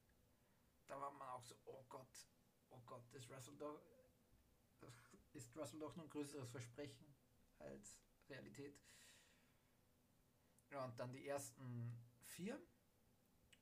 Da 0.88 1.00
war 1.00 1.12
man 1.12 1.28
auch 1.30 1.44
so, 1.44 1.56
oh 1.66 1.84
Gott, 1.90 2.28
oh 2.70 2.82
Gott, 2.86 3.10
ist 3.13 3.30
Russell 3.30 3.56
doch, 3.58 3.82
ist 5.34 5.56
Russell 5.56 5.80
doch 5.80 5.96
noch 5.96 6.04
ein 6.04 6.10
größeres 6.10 6.50
Versprechen 6.50 7.16
als 7.60 8.00
Realität. 8.30 8.80
Ja, 10.72 10.86
und 10.86 11.00
dann 11.00 11.13
die 11.13 11.28
ersten 11.28 11.96
vier. 12.20 12.60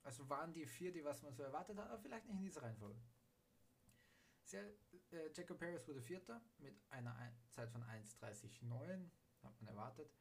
Also 0.04 0.28
waren 0.30 0.54
die 0.54 0.66
vier, 0.66 0.92
die 0.92 1.04
was 1.04 1.22
man 1.22 1.34
so 1.34 1.44
erwartet 1.44 1.78
hat, 1.78 1.90
aber 1.90 2.02
vielleicht 2.02 2.26
nicht 2.26 2.38
in 2.38 2.44
dieser 2.44 2.64
Reihenfolge. 2.64 3.00
Sehr, 4.44 4.66
äh, 5.12 5.32
Jacob 5.32 5.60
Paris 5.60 5.88
wurde 5.88 6.02
Vierter 6.02 6.42
mit 6.58 6.82
einer 6.90 7.32
Zeit 7.52 7.70
von 7.70 7.84
1,39,9, 7.84 9.10
hat 9.44 9.62
man 9.62 9.68
erwartet. 9.68 10.12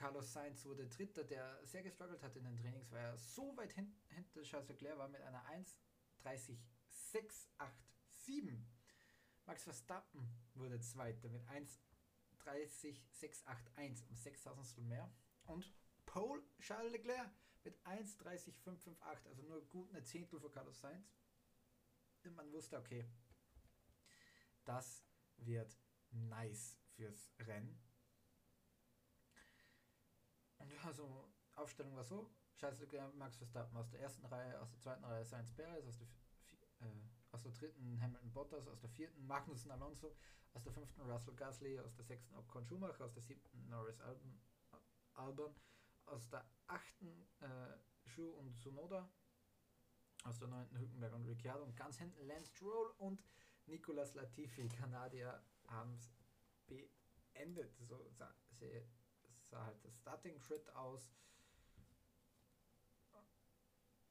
Carlos 0.00 0.32
Sainz 0.32 0.64
wurde 0.64 0.88
Dritter, 0.88 1.22
der 1.24 1.60
sehr 1.66 1.82
gestruggelt 1.82 2.22
hat 2.22 2.34
in 2.34 2.44
den 2.44 2.56
Trainings, 2.56 2.90
weil 2.90 3.04
er 3.04 3.18
so 3.18 3.54
weit 3.58 3.74
hin 3.74 3.94
hinter 4.08 4.42
Charles 4.44 4.70
Leclerc 4.70 4.96
war 4.96 5.08
mit 5.08 5.20
einer 5.20 5.44
1,30,687. 6.24 8.64
Max 9.44 9.64
Verstappen 9.64 10.26
wurde 10.54 10.80
Zweiter 10.80 11.28
mit 11.28 11.44
1,30,681 11.44 14.08
um 14.08 14.16
6000 14.16 14.88
mehr. 14.88 15.12
Und 15.44 15.70
Paul 16.06 16.42
Charles 16.60 16.92
Leclerc 16.92 17.30
mit 17.62 17.78
1,30,558, 17.84 19.28
also 19.28 19.42
nur 19.42 19.60
gut 19.66 19.90
eine 19.90 20.02
Zehntel 20.02 20.40
für 20.40 20.50
Carlos 20.50 20.80
Sainz. 20.80 21.14
Und 22.24 22.36
man 22.36 22.50
wusste, 22.52 22.78
okay, 22.78 23.04
das 24.64 25.04
wird 25.36 25.76
nice 26.10 26.78
fürs 26.96 27.30
Rennen. 27.40 27.89
Ja, 30.68 30.92
so 30.92 31.28
Aufstellung 31.54 31.96
war 31.96 32.04
so. 32.04 32.30
Scheiße, 32.56 32.86
Max 33.14 33.36
Verstappen 33.36 33.76
aus 33.76 33.88
der 33.90 34.00
ersten 34.00 34.24
Reihe, 34.26 34.60
aus 34.60 34.70
der 34.70 34.80
zweiten 34.80 35.04
Reihe 35.04 35.24
Sainz 35.24 35.50
Perez, 35.52 35.86
aus 35.86 35.98
der, 35.98 36.08
äh, 36.86 36.92
aus 37.32 37.42
der 37.42 37.52
dritten 37.52 38.00
Hamilton 38.00 38.32
Bottas, 38.32 38.68
aus 38.68 38.80
der 38.80 38.90
vierten 38.90 39.26
Magnussen 39.26 39.70
Alonso, 39.70 40.14
aus 40.52 40.62
der 40.62 40.72
fünften 40.72 41.00
Russell 41.02 41.34
Gasly, 41.34 41.80
aus 41.80 41.94
der 41.94 42.04
sechsten 42.04 42.34
Ocon 42.36 42.66
Schumacher, 42.66 43.04
aus 43.04 43.14
der 43.14 43.22
siebten 43.22 43.68
Norris 43.68 44.00
Albon, 44.00 44.38
Albon 45.14 45.54
aus 46.06 46.28
der 46.28 46.44
achten 46.66 47.26
äh, 47.40 48.08
Schuh 48.08 48.30
und 48.32 48.58
Sonoda, 48.58 49.08
aus 50.24 50.38
der 50.38 50.48
neunten 50.48 50.78
Hülkenberg 50.78 51.14
und 51.14 51.26
Ricciardo 51.26 51.64
und 51.64 51.76
ganz 51.76 51.98
hinten 51.98 52.26
Lance 52.26 52.50
Stroll 52.50 52.92
und 52.98 53.22
Nicolas 53.66 54.14
Latifi, 54.14 54.68
Kanadier, 54.68 55.42
haben 55.68 55.94
es 55.94 56.12
beendet. 56.66 57.74
So 57.78 58.10
sah, 58.10 58.34
sah 59.50 59.64
halt 59.64 59.84
das 59.84 59.96
Starting 59.98 60.38
Grid 60.38 60.68
aus. 60.70 61.12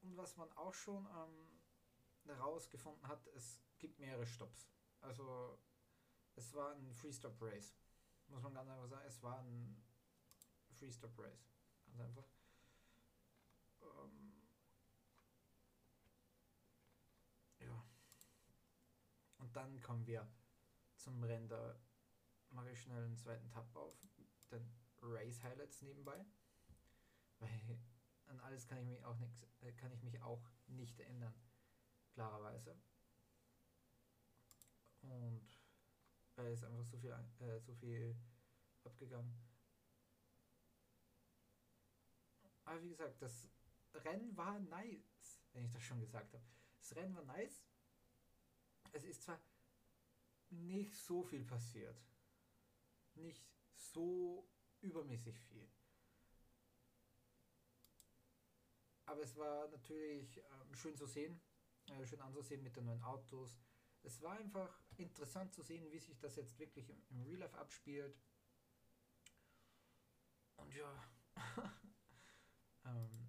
Und 0.01 0.17
was 0.17 0.36
man 0.38 0.51
auch 0.53 0.74
schon 0.74 1.05
ähm, 1.05 1.48
herausgefunden 2.25 3.08
hat, 3.08 3.25
es 3.36 3.62
gibt 3.79 4.00
mehrere 4.00 4.25
Stops. 4.25 4.69
Also 5.01 5.60
es 6.36 6.53
war 6.53 6.74
ein 6.74 6.93
Free-Stop 6.93 7.41
Race. 7.41 7.75
Muss 8.27 8.43
man 8.43 8.53
ganz 8.53 8.69
einfach 8.69 8.88
sagen, 8.88 9.05
es 9.08 9.22
war 9.24 9.39
ein 9.39 9.81
Free-Stop 10.72 11.17
Race. 11.17 11.50
Ganz 11.86 12.00
einfach. 12.00 12.25
Ähm, 13.81 14.34
ja. 17.60 17.84
Und 19.38 19.55
dann 19.55 19.81
kommen 19.81 20.05
wir 20.05 20.27
zum 20.96 21.24
Render. 21.24 21.79
Mache 22.51 22.72
ich 22.72 22.81
schnell 22.81 23.03
einen 23.03 23.17
zweiten 23.17 23.50
Tab 23.51 23.75
auf, 23.75 23.96
den 24.51 24.88
Race 25.01 25.44
Highlights 25.44 25.82
nebenbei. 25.82 26.25
Weil 27.39 27.79
an 28.27 28.39
alles 28.41 28.68
kann 28.68 28.79
ich 28.79 28.86
mich 28.86 29.03
auch 29.03 29.18
nix, 29.18 29.46
äh, 29.62 29.72
kann 29.74 29.91
ich 29.91 30.01
mich 30.03 30.22
auch 30.22 30.44
nicht 30.68 31.00
ändern. 31.00 31.34
Klarerweise. 32.13 32.75
Und 35.01 35.48
weil 36.36 36.51
es 36.51 36.63
einfach 36.63 36.86
so 36.86 36.98
viel, 36.98 37.12
äh, 37.12 37.60
so 37.60 37.74
viel 37.74 38.15
abgegangen. 38.84 39.34
Aber 42.65 42.82
wie 42.84 42.89
gesagt, 42.89 43.22
das 43.22 43.50
Rennen 43.94 44.36
war 44.38 44.60
nice, 44.60 45.41
wenn 45.53 45.65
ich 45.65 45.72
das 45.72 45.82
schon 45.82 46.00
gesagt 46.00 46.34
habe. 46.34 46.44
Das 46.79 46.96
Rennen 46.96 47.15
war 47.15 47.24
nice. 47.24 47.63
Es 48.91 49.03
ist 49.03 49.24
zwar 49.24 49.39
nicht 50.50 50.96
so 50.96 51.24
viel 51.24 51.44
passiert. 51.44 52.00
Nicht 53.15 53.44
so 53.75 54.48
übermäßig 54.81 55.39
viel. 55.39 55.69
Aber 59.05 59.21
es 59.21 59.36
war 59.36 59.67
natürlich 59.69 60.38
ähm, 60.38 60.75
schön 60.75 60.95
zu 60.95 61.07
sehen, 61.07 61.41
äh, 61.89 62.05
schön 62.05 62.21
anzusehen 62.21 62.62
mit 62.62 62.75
den 62.75 62.86
neuen 62.86 63.01
Autos. 63.01 63.59
Es 64.03 64.21
war 64.21 64.33
einfach 64.33 64.79
interessant 64.98 65.53
zu 65.53 65.62
sehen, 65.63 65.91
wie 65.91 66.00
sich 66.00 66.19
das 66.19 66.36
jetzt 66.36 66.59
wirklich 66.59 66.89
im, 66.89 67.03
im 67.09 67.24
Real 67.24 67.39
Life 67.39 67.57
abspielt. 67.57 68.15
Und 70.57 70.74
ja, 70.75 71.03
ähm, 72.86 73.27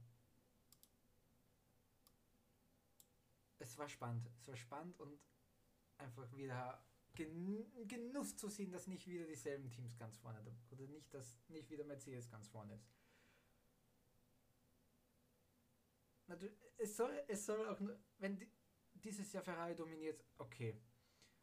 es 3.59 3.79
war 3.79 3.89
spannend. 3.89 4.29
Es 4.37 4.49
war 4.49 4.57
spannend 4.57 5.01
und 5.01 5.19
einfach 5.97 6.31
wieder 6.37 6.85
Genuss 7.15 8.37
zu 8.37 8.49
sehen, 8.49 8.73
dass 8.73 8.87
nicht 8.87 9.07
wieder 9.07 9.27
dieselben 9.27 9.71
Teams 9.71 9.97
ganz 9.97 10.17
vorne 10.19 10.41
oder 10.71 10.87
nicht, 10.87 11.13
dass 11.13 11.37
nicht 11.49 11.71
wieder 11.71 11.85
Mercedes 11.85 12.31
ganz 12.31 12.49
vorne 12.49 12.75
ist. 12.75 12.89
Es 16.79 16.97
soll, 16.97 17.25
es 17.27 17.45
soll 17.45 17.67
auch 17.69 17.81
nur, 17.81 17.99
wenn 18.19 18.39
die, 18.39 18.49
dieses 18.95 19.33
Jahr 19.33 19.43
Ferrari 19.43 19.75
dominiert, 19.75 20.25
okay. 20.39 20.81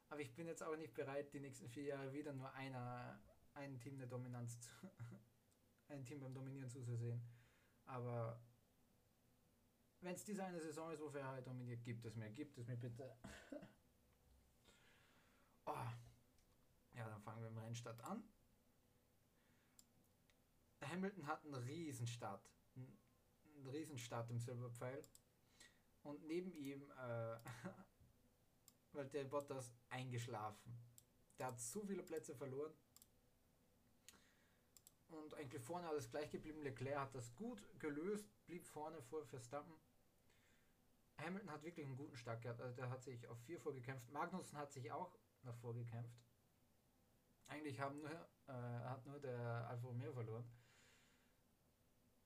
Aber 0.09 0.21
ich 0.21 0.33
bin 0.33 0.47
jetzt 0.47 0.63
auch 0.63 0.77
nicht 0.77 0.93
bereit, 0.93 1.33
die 1.33 1.41
nächsten 1.41 1.67
vier 1.67 1.83
Jahre 1.83 2.13
wieder 2.13 2.31
nur 2.31 2.51
einer, 2.53 3.21
ein 3.53 3.79
Team 3.79 3.97
der 3.97 4.07
Dominanz 4.07 4.61
zu, 4.61 4.71
ein 5.89 6.05
Team 6.05 6.21
beim 6.21 6.33
Dominieren 6.33 6.69
zuzusehen. 6.69 7.21
Aber 7.83 8.41
wenn 10.01 10.15
es 10.15 10.23
diese 10.23 10.43
eine 10.43 10.61
Saison 10.61 10.91
ist, 10.91 11.01
wo 11.01 11.09
Ferrari 11.09 11.43
dominiert, 11.43 11.83
gibt 11.83 12.05
es 12.05 12.15
mir, 12.15 12.29
gibt 12.29 12.57
es 12.57 12.67
mir 12.67 12.77
bitte. 12.77 13.17
oh. 15.67 15.87
Ja, 16.93 17.07
dann 17.07 17.21
fangen 17.21 17.41
wir 17.41 17.49
im 17.49 17.57
Rennstart 17.57 18.01
an. 18.01 18.23
Hamilton 20.81 21.27
hat 21.27 21.43
einen 21.45 21.53
Riesenstart. 21.55 22.49
Einen 22.75 23.67
Riesenstart 23.67 24.29
im 24.29 24.39
Silberpfeil. 24.39 25.03
Und 26.03 26.25
neben 26.25 26.53
ihm, 26.53 26.89
äh, 26.91 27.37
weil 28.93 29.09
der 29.09 29.25
Bottas 29.25 29.73
eingeschlafen. 29.89 30.73
Der 31.37 31.47
hat 31.47 31.59
so 31.59 31.85
viele 31.85 32.03
Plätze 32.03 32.35
verloren. 32.35 32.73
Und 35.09 35.33
eigentlich 35.35 35.61
vorne 35.61 35.87
alles 35.87 36.09
gleich 36.09 36.29
geblieben. 36.29 36.61
Leclerc 36.63 36.97
hat 36.97 37.15
das 37.15 37.33
gut 37.35 37.63
gelöst, 37.79 38.27
blieb 38.45 38.65
vorne 38.65 39.01
vor 39.03 39.25
Verstappen. 39.25 39.73
Hamilton 41.17 41.51
hat 41.51 41.63
wirklich 41.63 41.85
einen 41.85 41.95
guten 41.95 42.17
Start 42.17 42.41
gehabt. 42.41 42.61
Also 42.61 42.75
der 42.75 42.89
hat 42.89 43.03
sich 43.03 43.27
auf 43.27 43.39
4 43.45 43.59
vorgekämpft. 43.59 44.09
Magnussen 44.11 44.57
hat 44.57 44.71
sich 44.71 44.91
auch 44.91 45.13
nach 45.43 45.55
vorgekämpft. 45.57 46.25
Eigentlich 47.47 47.79
haben 47.79 47.99
nur, 47.99 48.11
äh, 48.47 48.51
hat 48.51 49.05
nur 49.05 49.19
der 49.19 49.67
Alfa 49.69 49.87
Romeo 49.87 50.13
verloren. 50.13 50.49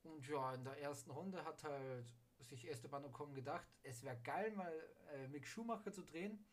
Und 0.03 0.27
ja, 0.27 0.53
in 0.55 0.63
der 0.63 0.79
ersten 0.79 1.11
Runde 1.11 1.43
hat 1.45 1.63
halt 1.63 2.11
sich 2.39 2.67
Esteban 2.67 3.05
Ocon 3.05 3.35
gedacht, 3.35 3.67
es 3.83 4.03
wäre 4.03 4.19
geil, 4.21 4.51
mal 4.53 4.73
äh, 5.13 5.27
Mick 5.27 5.45
Schumacher 5.45 5.91
zu 5.91 6.01
drehen. 6.03 6.43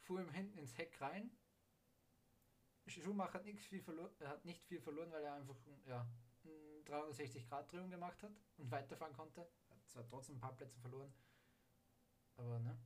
Fuhr 0.00 0.20
ihm 0.20 0.30
hinten 0.30 0.58
ins 0.58 0.76
Heck 0.76 1.00
rein. 1.00 1.30
Schumacher 2.86 3.34
hat, 3.34 3.44
nicht 3.44 3.60
viel, 3.60 3.82
verloren, 3.82 4.10
hat 4.24 4.44
nicht 4.44 4.64
viel 4.64 4.80
verloren, 4.80 5.12
weil 5.12 5.22
er 5.22 5.34
einfach 5.34 5.56
ja, 5.86 6.06
360-Grad-Drehung 6.86 7.90
gemacht 7.90 8.22
hat 8.22 8.32
und 8.56 8.70
weiterfahren 8.70 9.14
konnte. 9.14 9.42
Hat 9.68 9.88
zwar 9.88 10.08
trotzdem 10.08 10.36
ein 10.36 10.40
paar 10.40 10.56
Plätze 10.56 10.80
verloren, 10.80 11.12
aber 12.36 12.58
ne. 12.60 12.78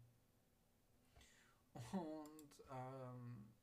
Und 1.93 2.65
ähm, 2.71 3.55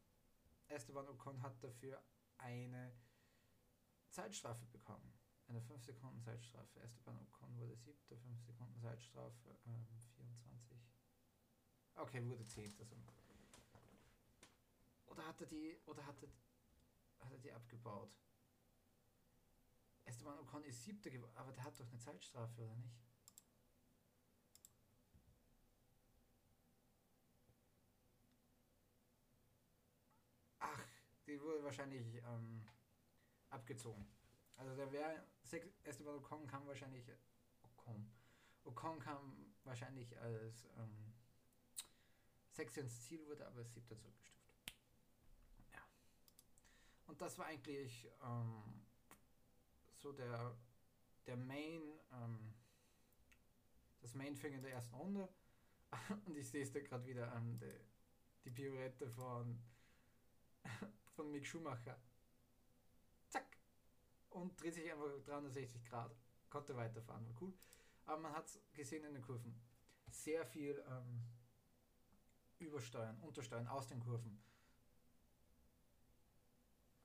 Esteban 0.69 1.07
Ocon 1.07 1.41
hat 1.41 1.61
dafür 1.63 2.01
eine 2.37 2.93
Zeitstrafe 4.09 4.65
bekommen. 4.67 5.13
Eine 5.47 5.61
5 5.61 5.83
Sekunden 5.83 6.21
Zeitstrafe. 6.21 6.79
Esteban 6.81 7.17
Ocon 7.19 7.57
wurde 7.57 7.75
siebter, 7.75 8.15
5 8.17 8.41
Sekunden 8.43 8.79
Zeitstrafe, 8.79 9.57
ähm, 9.65 9.87
24. 10.15 10.79
Okay, 11.95 12.23
wurde 12.25 12.45
10. 12.45 12.75
Also. 12.79 12.95
Oder 15.07 15.25
hat 15.25 15.41
er 15.41 15.47
die, 15.47 15.77
oder 15.85 16.05
hat 16.05 16.21
er, 16.21 16.29
hat 17.25 17.31
er 17.31 17.39
die 17.39 17.51
abgebaut? 17.51 18.15
Esteban 20.05 20.37
Ocon 20.39 20.63
ist 20.63 20.83
siebter 20.83 21.09
geworden, 21.09 21.35
aber 21.35 21.51
der 21.51 21.63
hat 21.63 21.79
doch 21.79 21.87
eine 21.87 21.99
Zeitstrafe, 21.99 22.61
oder 22.61 22.75
nicht? 22.77 23.08
Die 31.29 31.39
wurde 31.41 31.63
wahrscheinlich 31.63 32.15
ähm, 32.15 32.65
abgezogen. 33.49 34.07
Also 34.57 34.75
der 34.75 34.91
wäre, 34.91 35.23
Esteban 35.83 36.15
Ocon 36.15 36.47
kam 36.47 36.67
wahrscheinlich, 36.67 37.05
Ocon, 37.63 38.11
Ocon 38.65 38.99
kam 38.99 39.53
wahrscheinlich 39.63 40.19
als 40.19 40.65
ähm, 40.77 41.13
Sechster 42.51 42.81
ins 42.81 43.01
Ziel, 43.03 43.25
wurde 43.27 43.45
aber 43.47 43.59
als 43.59 43.73
Siebter 43.73 43.97
zurückgestuft. 43.97 44.53
Ja. 45.71 45.79
Und 47.07 47.21
das 47.21 47.37
war 47.37 47.45
eigentlich 47.45 48.09
ähm, 48.23 48.85
so 49.95 50.11
der, 50.11 50.57
der 51.25 51.37
Main, 51.37 51.81
ähm, 52.11 52.53
das 54.01 54.13
Main 54.15 54.35
Thing 54.35 54.53
in 54.53 54.61
der 54.61 54.73
ersten 54.73 54.95
Runde. 54.95 55.29
Und 56.25 56.35
ich 56.35 56.49
sehe 56.49 56.63
es 56.63 56.71
da 56.71 56.79
gerade 56.81 57.05
wieder 57.05 57.31
an, 57.31 57.57
die, 57.59 57.79
die 58.43 58.51
Pirouette 58.51 59.09
von, 59.09 59.57
von 61.19 61.31
Mick 61.31 61.45
Schumacher 61.45 61.97
und 64.29 64.61
dreht 64.61 64.73
sich 64.73 64.89
einfach 64.89 65.05
360 65.25 65.83
Grad. 65.83 66.15
Konnte 66.49 66.73
weiterfahren, 66.77 67.27
war 67.27 67.41
cool. 67.41 67.53
Aber 68.05 68.21
man 68.21 68.33
hat 68.33 68.45
es 68.47 68.61
gesehen 68.71 69.03
in 69.03 69.13
den 69.13 69.21
Kurven. 69.21 69.53
Sehr 70.09 70.45
viel 70.45 70.81
ähm, 70.87 71.25
Übersteuern, 72.57 73.19
Untersteuern 73.19 73.67
aus 73.67 73.87
den 73.87 73.99
Kurven. 73.99 74.41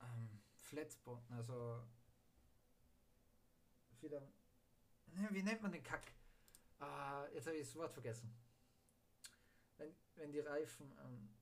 Ähm, 0.01 0.41
Flatspot, 0.55 1.21
also 1.31 1.83
wieder. 3.99 4.21
Wie 5.31 5.43
nennt 5.43 5.61
man 5.61 5.73
den 5.73 5.83
Kack? 5.83 6.13
Ah, 6.79 7.25
jetzt 7.33 7.47
habe 7.47 7.57
ich 7.57 7.67
das 7.67 7.75
Wort 7.75 7.91
vergessen. 7.91 8.33
Wenn, 9.77 9.93
wenn 10.15 10.31
die 10.31 10.39
Reifen. 10.39 10.89
Ähm, 11.03 11.35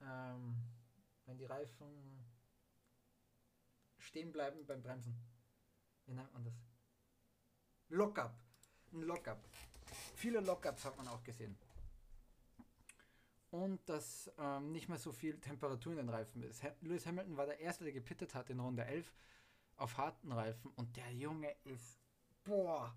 ähm, 0.00 0.56
wenn 1.26 1.38
die 1.38 1.46
Reifen 1.46 2.24
stehen 3.98 4.32
bleiben 4.32 4.66
beim 4.66 4.82
Bremsen. 4.82 5.14
Wie 6.06 6.14
nennt 6.14 6.32
man 6.32 6.44
das? 6.44 6.54
Lockup. 7.88 8.34
Ein 8.92 9.02
Lockup. 9.02 9.44
Viele 10.14 10.40
Lockups 10.40 10.84
hat 10.84 10.96
man 10.96 11.08
auch 11.08 11.22
gesehen. 11.22 11.58
Und 13.50 13.86
dass 13.88 14.30
ähm, 14.38 14.72
nicht 14.72 14.88
mehr 14.88 14.98
so 14.98 15.12
viel 15.12 15.38
Temperatur 15.40 15.92
in 15.92 15.98
den 15.98 16.08
Reifen 16.08 16.42
ist. 16.42 16.62
Lewis 16.80 17.06
Hamilton 17.06 17.36
war 17.36 17.46
der 17.46 17.60
Erste, 17.60 17.84
der 17.84 17.92
gepittet 17.92 18.34
hat 18.34 18.50
in 18.50 18.60
Runde 18.60 18.84
11 18.84 19.14
auf 19.76 19.96
harten 19.96 20.32
Reifen. 20.32 20.70
Und 20.72 20.96
der 20.96 21.10
Junge 21.12 21.54
ist, 21.64 21.98
boah, 22.44 22.94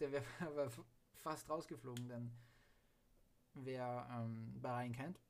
der 0.00 0.12
wäre 0.12 0.70
fast 1.14 1.48
rausgeflogen, 1.48 2.08
denn 2.08 2.32
wer 3.54 4.06
ähm, 4.10 4.60
Bahrain 4.60 4.92
kennt, 4.92 5.20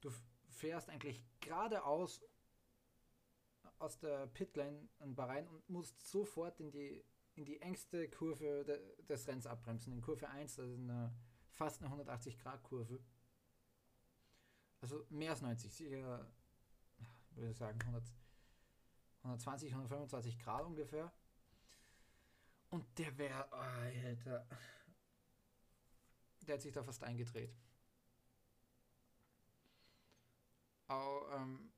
du 0.00 0.10
fährst 0.48 0.88
eigentlich 0.88 1.24
geradeaus 1.40 2.22
aus 3.78 3.98
der 3.98 4.26
Pitlane 4.28 4.88
ein 5.00 5.14
paar 5.14 5.28
rein 5.28 5.46
und 5.48 5.68
musst 5.68 6.00
sofort 6.06 6.58
in 6.60 6.70
die, 6.70 7.04
in 7.34 7.44
die 7.44 7.60
engste 7.60 8.08
Kurve 8.08 8.64
de, 8.64 9.02
des 9.04 9.26
Renns 9.28 9.46
abbremsen. 9.46 9.92
In 9.92 10.00
Kurve 10.00 10.28
1, 10.28 10.56
das 10.56 10.66
ist 10.66 10.78
eine, 10.78 11.14
fast 11.50 11.82
eine 11.82 11.94
180-Grad-Kurve. 11.94 13.00
Also 14.80 15.06
mehr 15.10 15.30
als 15.30 15.42
90, 15.42 15.72
sicher, 15.72 16.30
würde 17.30 17.50
ich 17.50 17.56
sagen, 17.56 17.80
100, 17.80 18.04
120, 19.22 19.70
125 19.70 20.38
Grad 20.38 20.64
ungefähr. 20.64 21.12
Und 22.70 22.98
der 22.98 23.16
wäre, 23.16 23.48
oh, 23.50 23.56
Alter, 23.56 24.46
der 26.46 26.54
hat 26.54 26.62
sich 26.62 26.72
da 26.72 26.82
fast 26.82 27.02
eingedreht. 27.02 27.54
Auch, 30.88 31.27
ähm, 31.38 31.72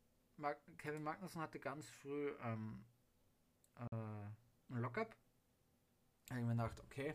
Kevin 0.78 1.02
Magnussen 1.02 1.40
hatte 1.40 1.60
ganz 1.60 1.88
früh 1.88 2.32
ähm, 2.42 2.84
äh, 3.76 3.94
ein 4.70 4.80
Lockup. 4.80 5.14
Da 6.26 6.34
habe 6.34 6.40
ich 6.40 6.46
mir 6.46 6.52
gedacht, 6.52 6.80
okay, 6.80 7.14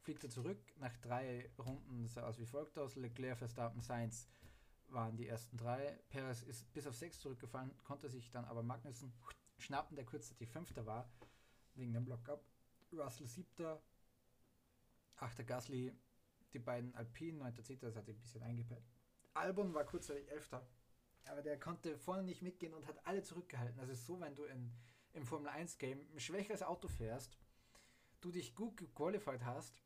fliegt 0.00 0.24
er 0.24 0.30
zurück. 0.30 0.58
Nach 0.78 0.96
drei 0.98 1.50
Runden 1.58 2.08
sah 2.08 2.24
aus 2.24 2.38
wie 2.38 2.46
folgt 2.46 2.78
aus. 2.78 2.96
Leclerc, 2.96 3.38
Verstappen, 3.38 3.80
Sainz 3.80 4.28
waren 4.88 5.16
die 5.16 5.28
ersten 5.28 5.56
drei. 5.56 5.98
Perez 6.08 6.42
ist 6.42 6.72
bis 6.72 6.86
auf 6.86 6.94
sechs 6.94 7.18
zurückgefallen, 7.20 7.76
konnte 7.84 8.08
sich 8.08 8.30
dann 8.30 8.44
aber 8.44 8.62
Magnussen 8.62 9.12
schnappen, 9.58 9.96
der 9.96 10.04
kurzzeitig 10.04 10.50
Fünfter 10.50 10.86
war, 10.86 11.10
wegen 11.74 11.92
dem 11.92 12.06
Lockup. 12.06 12.44
Russell 12.92 13.26
siebter, 13.26 13.82
achter 15.16 15.44
Gasly, 15.44 15.96
die 16.52 16.58
beiden 16.58 16.94
Alpinen, 16.94 17.38
neunter 17.38 17.62
Zehnter, 17.62 17.86
das 17.86 17.96
hat 17.96 18.04
sich 18.04 18.16
ein 18.16 18.20
bisschen 18.20 18.42
eingepennt. 18.42 18.86
Albon 19.32 19.72
war 19.72 19.84
kurzzeitig 19.84 20.30
Elfter, 20.30 20.66
aber 21.24 21.42
der 21.42 21.58
konnte 21.58 21.96
vorne 21.98 22.22
nicht 22.22 22.42
mitgehen 22.42 22.74
und 22.74 22.86
hat 22.86 23.06
alle 23.06 23.22
zurückgehalten. 23.22 23.78
Das 23.78 23.88
ist 23.88 24.06
so, 24.06 24.20
wenn 24.20 24.34
du 24.34 24.44
in, 24.44 24.72
im 25.12 25.24
Formel 25.24 25.48
1 25.48 25.78
Game 25.78 26.06
ein 26.12 26.20
schwächeres 26.20 26.62
Auto 26.62 26.88
fährst, 26.88 27.38
du 28.20 28.30
dich 28.30 28.54
gut 28.54 28.76
gequalified 28.76 29.44
hast 29.44 29.82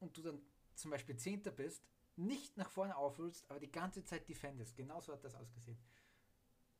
und 0.00 0.16
du 0.16 0.22
dann 0.22 0.40
zum 0.74 0.90
Beispiel 0.90 1.16
Zehnter 1.16 1.50
bist, 1.50 1.88
nicht 2.16 2.56
nach 2.56 2.70
vorne 2.70 2.96
aufholst, 2.96 3.48
aber 3.50 3.60
die 3.60 3.70
ganze 3.70 4.04
Zeit 4.04 4.28
defendest. 4.28 4.76
Genauso 4.76 5.12
hat 5.12 5.24
das 5.24 5.34
ausgesehen. 5.34 5.78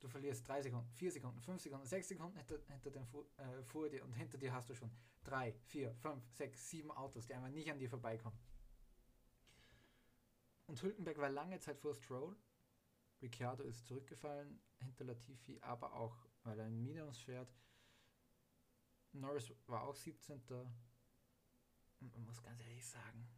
Du 0.01 0.09
verlierst 0.09 0.47
3 0.47 0.63
Sekunden, 0.63 0.91
4 0.93 1.13
Sekunden, 1.13 1.41
5 1.41 1.61
Sekunden, 1.61 1.87
6 1.87 2.09
Sekunden 2.09 2.37
hinter, 2.37 2.59
hinter 2.69 2.91
dem 2.91 3.03
äh, 3.03 3.63
vor 3.65 3.89
dir 3.89 4.05
und 4.05 4.13
hinter 4.13 4.39
dir 4.39 4.53
hast 4.53 4.69
du 4.69 4.75
schon 4.75 4.91
3, 5.25 5.53
4, 5.53 5.93
5, 5.93 6.25
6, 6.35 6.71
7 6.71 6.91
Autos, 6.93 7.27
die 7.27 7.35
einfach 7.35 7.51
nicht 7.51 7.71
an 7.71 7.79
dir 7.79 7.91
vorbeikommen. 7.91 8.39
Und 10.67 10.83
Hülkenberg 10.83 11.19
war 11.19 11.31
lange 11.31 11.59
Zeit 11.59 11.81
vor 11.81 11.95
Stroll. 11.95 12.37
Ricciardo 13.21 13.65
ist 13.65 13.87
zurückgefallen 13.87 14.61
hinter 14.81 15.05
Latifi, 15.05 15.59
aber 15.61 15.93
auch 15.95 16.17
weil 16.45 16.59
er 16.59 16.67
in 16.67 16.83
Minus 16.83 17.21
fährt. 17.21 17.53
Norris 19.13 19.53
war 19.67 19.83
auch 19.83 19.97
17. 19.97 20.41
Und 22.01 22.13
man 22.13 22.25
muss 22.25 22.43
ganz 22.43 22.61
ehrlich 22.61 22.87
sagen, 22.87 23.29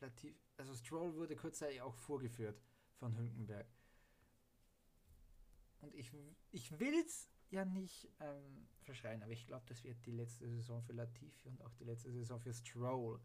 Latif, 0.00 0.36
also 0.56 0.74
Stroll 0.74 1.14
wurde 1.14 1.34
kurzzeitig 1.34 1.80
auch 1.80 1.94
vorgeführt 1.94 2.60
von 2.98 3.16
Hülkenberg. 3.16 3.66
Und 5.80 5.94
ich, 5.94 6.12
ich 6.50 6.78
will 6.78 6.94
es 6.94 7.28
ja 7.50 7.64
nicht 7.64 8.08
ähm, 8.20 8.68
verschreien, 8.80 9.22
aber 9.22 9.32
ich 9.32 9.46
glaube, 9.46 9.64
das 9.66 9.84
wird 9.84 10.04
die 10.06 10.12
letzte 10.12 10.48
Saison 10.48 10.82
für 10.82 10.92
Latifi 10.92 11.48
und 11.48 11.62
auch 11.62 11.72
die 11.74 11.84
letzte 11.84 12.10
Saison 12.10 12.40
für 12.40 12.52
Stroll 12.52 13.20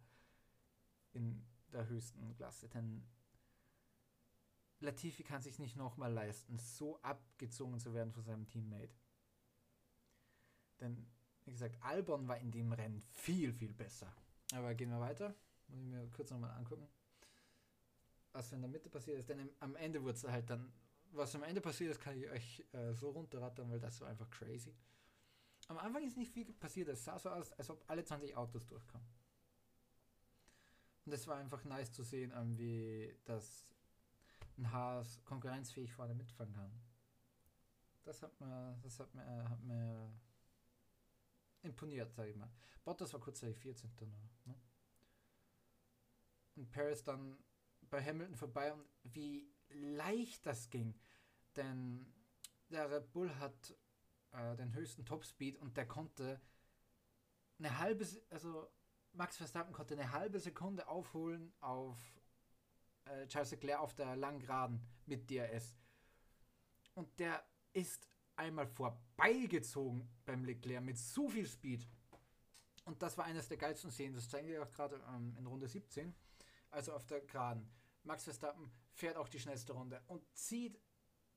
in 1.11 1.45
der 1.71 1.87
höchsten 1.87 2.33
Klasse. 2.35 2.69
Denn 2.69 3.05
Latifi 4.81 5.23
kann 5.23 5.41
sich 5.41 5.59
nicht 5.59 5.75
nochmal 5.75 6.11
leisten, 6.13 6.57
so 6.57 6.99
abgezogen 7.01 7.79
zu 7.79 7.93
werden 7.93 8.13
von 8.13 8.23
seinem 8.23 8.47
Teammate. 8.47 8.95
Denn, 10.79 11.05
wie 11.45 11.51
gesagt, 11.51 11.77
Albon 11.81 12.27
war 12.27 12.37
in 12.37 12.51
dem 12.51 12.71
Rennen 12.71 13.01
viel, 13.01 13.51
viel 13.53 13.73
besser. 13.73 14.11
Aber 14.53 14.73
gehen 14.73 14.89
wir 14.89 14.99
weiter. 14.99 15.35
Muss 15.67 15.79
ich 15.79 15.85
mir 15.85 16.07
kurz 16.11 16.31
nochmal 16.31 16.51
angucken. 16.51 16.87
Was 18.31 18.51
in 18.51 18.61
der 18.61 18.69
Mitte 18.69 18.89
passiert 18.89 19.19
ist. 19.19 19.29
Denn 19.29 19.49
am 19.59 19.75
Ende 19.75 20.01
wurde 20.01 20.13
es 20.13 20.23
halt 20.23 20.49
dann. 20.49 20.71
Was 21.11 21.35
am 21.35 21.43
Ende 21.43 21.59
passiert 21.59 21.91
ist, 21.91 21.99
kann 21.99 22.15
ich 22.15 22.29
euch 22.29 22.65
äh, 22.71 22.93
so 22.93 23.09
runterrattern, 23.09 23.69
weil 23.71 23.79
das 23.79 23.99
war 23.99 24.09
einfach 24.09 24.29
crazy. 24.29 24.75
Am 25.67 25.77
Anfang 25.79 26.05
ist 26.05 26.17
nicht 26.17 26.31
viel 26.31 26.45
passiert. 26.53 26.87
Es 26.87 27.03
sah 27.03 27.17
so 27.17 27.29
aus, 27.29 27.51
als 27.53 27.69
ob 27.69 27.83
alle 27.87 28.05
20 28.05 28.35
Autos 28.37 28.67
durchkamen. 28.67 29.07
Und 31.05 31.13
es 31.13 31.25
war 31.27 31.37
einfach 31.37 31.63
nice 31.63 31.91
zu 31.91 32.03
sehen, 32.03 32.31
wie 32.57 33.15
das 33.25 33.65
ein 34.59 34.71
Haas 34.71 35.23
konkurrenzfähig 35.23 35.91
vorne 35.93 36.13
mitfahren 36.13 36.53
kann. 36.53 36.71
Das 38.03 38.21
hat 38.21 38.39
mir, 38.39 38.77
das 38.81 38.99
hat 38.99 39.13
mir, 39.13 39.49
hat 39.49 39.63
mir 39.63 40.13
imponiert, 41.61 42.13
sage 42.13 42.31
ich 42.31 42.35
mal. 42.35 42.51
Bottas 42.83 43.13
war 43.13 43.19
kurzzeitig 43.19 43.57
14. 43.57 43.91
Nur, 43.99 44.09
ne? 44.45 44.55
Und 46.55 46.71
Paris 46.71 47.03
dann 47.03 47.37
bei 47.89 48.03
Hamilton 48.03 48.35
vorbei 48.35 48.73
und 48.73 48.85
wie 49.03 49.49
leicht 49.69 50.45
das 50.45 50.69
ging. 50.69 50.99
Denn 51.55 52.13
der 52.69 52.89
Red 52.91 53.11
Bull 53.11 53.33
hat 53.39 53.75
äh, 54.31 54.55
den 54.55 54.73
höchsten 54.73 55.05
Topspeed 55.05 55.57
und 55.57 55.77
der 55.77 55.87
konnte 55.87 56.41
eine 57.57 57.77
halbe, 57.77 58.05
also 58.29 58.69
Max 59.13 59.37
Verstappen 59.37 59.73
konnte 59.73 59.95
eine 59.95 60.11
halbe 60.11 60.39
Sekunde 60.39 60.87
aufholen 60.87 61.53
auf 61.59 61.97
äh, 63.09 63.27
Charles 63.27 63.51
Leclerc 63.51 63.79
auf 63.79 63.93
der 63.93 64.15
langen 64.15 64.39
Geraden 64.39 64.81
mit 65.05 65.29
DRS. 65.29 65.75
Und 66.95 67.19
der 67.19 67.43
ist 67.73 68.07
einmal 68.35 68.67
vorbeigezogen 68.67 70.09
beim 70.25 70.45
Leclerc 70.45 70.83
mit 70.83 70.97
so 70.97 71.29
viel 71.29 71.47
Speed. 71.47 71.87
Und 72.85 73.01
das 73.01 73.17
war 73.17 73.25
eines 73.25 73.47
der 73.47 73.57
geilsten 73.57 73.91
Szenen. 73.91 74.15
Das 74.15 74.29
zeigen 74.29 74.47
wir 74.47 74.63
auch 74.63 74.71
gerade 74.71 75.01
ähm, 75.15 75.35
in 75.37 75.45
Runde 75.45 75.67
17. 75.67 76.15
Also 76.71 76.93
auf 76.93 77.05
der 77.05 77.21
Geraden. 77.21 77.69
Max 78.03 78.23
Verstappen 78.23 78.71
fährt 78.91 79.17
auch 79.17 79.27
die 79.27 79.39
schnellste 79.39 79.73
Runde 79.73 80.01
und 80.07 80.23
zieht, 80.35 80.79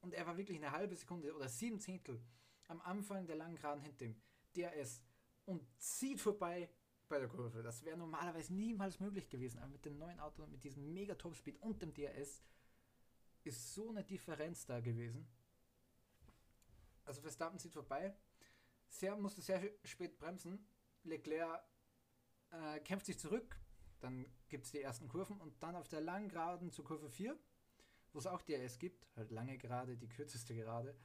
und 0.01 0.15
er 0.15 0.27
war 0.27 0.37
wirklich 0.37 0.59
eine 0.59 0.73
halbe 0.73 0.97
Sekunde 0.97 1.35
oder 1.35 1.49
sieben 1.49 1.81
Zehntel 1.81 2.21
am 2.69 2.81
Anfang 2.81 3.27
der 3.27 3.37
langen 3.37 3.57
Geraden 3.57 3.83
hinter 3.83 4.07
ihm. 4.07 4.21
DRS 4.57 5.03
und 5.45 5.63
zieht 5.79 6.21
vorbei 6.21 6.71
bei 7.13 7.19
der 7.19 7.29
Kurve. 7.29 7.63
Das 7.63 7.85
wäre 7.85 7.99
normalerweise 7.99 8.55
niemals 8.55 8.99
möglich 8.99 9.29
gewesen. 9.29 9.59
Aber 9.59 9.69
mit 9.69 9.85
dem 9.85 9.99
neuen 9.99 10.19
Auto, 10.19 10.47
mit 10.47 10.65
diesem 10.65 10.95
mega 10.95 11.15
Topspeed 11.15 11.61
und 11.61 11.83
dem 11.83 11.93
DRS 11.93 12.43
ist 13.45 13.75
so 13.75 13.91
eine 13.91 14.03
Differenz 14.03 14.65
da 14.65 14.81
gewesen. 14.81 15.29
Also 17.05 17.21
Verstappen 17.21 17.59
zieht 17.59 17.75
vorbei. 17.75 18.17
Sehr, 18.89 19.15
musste 19.15 19.43
sehr 19.43 19.61
spät 19.85 20.19
bremsen. 20.19 20.67
Leclerc 21.05 21.63
äh, 22.51 22.81
kämpft 22.81 23.05
sich 23.05 23.19
zurück. 23.19 23.61
Dann 24.01 24.25
gibt 24.49 24.65
es 24.65 24.71
die 24.71 24.81
ersten 24.81 25.07
Kurven 25.07 25.39
und 25.39 25.63
dann 25.63 25.77
auf 25.77 25.89
der 25.89 26.01
langen 26.01 26.31
Geraden 26.31 26.71
zur 26.71 26.87
Kurve 26.87 27.11
4, 27.11 27.39
wo 28.15 28.21
es 28.21 28.27
auch 28.27 28.41
DRS 28.41 28.79
gibt, 28.79 29.07
halt 29.17 29.31
lange 29.31 29.59
Gerade, 29.59 29.99
die 29.99 30.09
kürzeste 30.09 30.55
Gerade, 30.55 30.97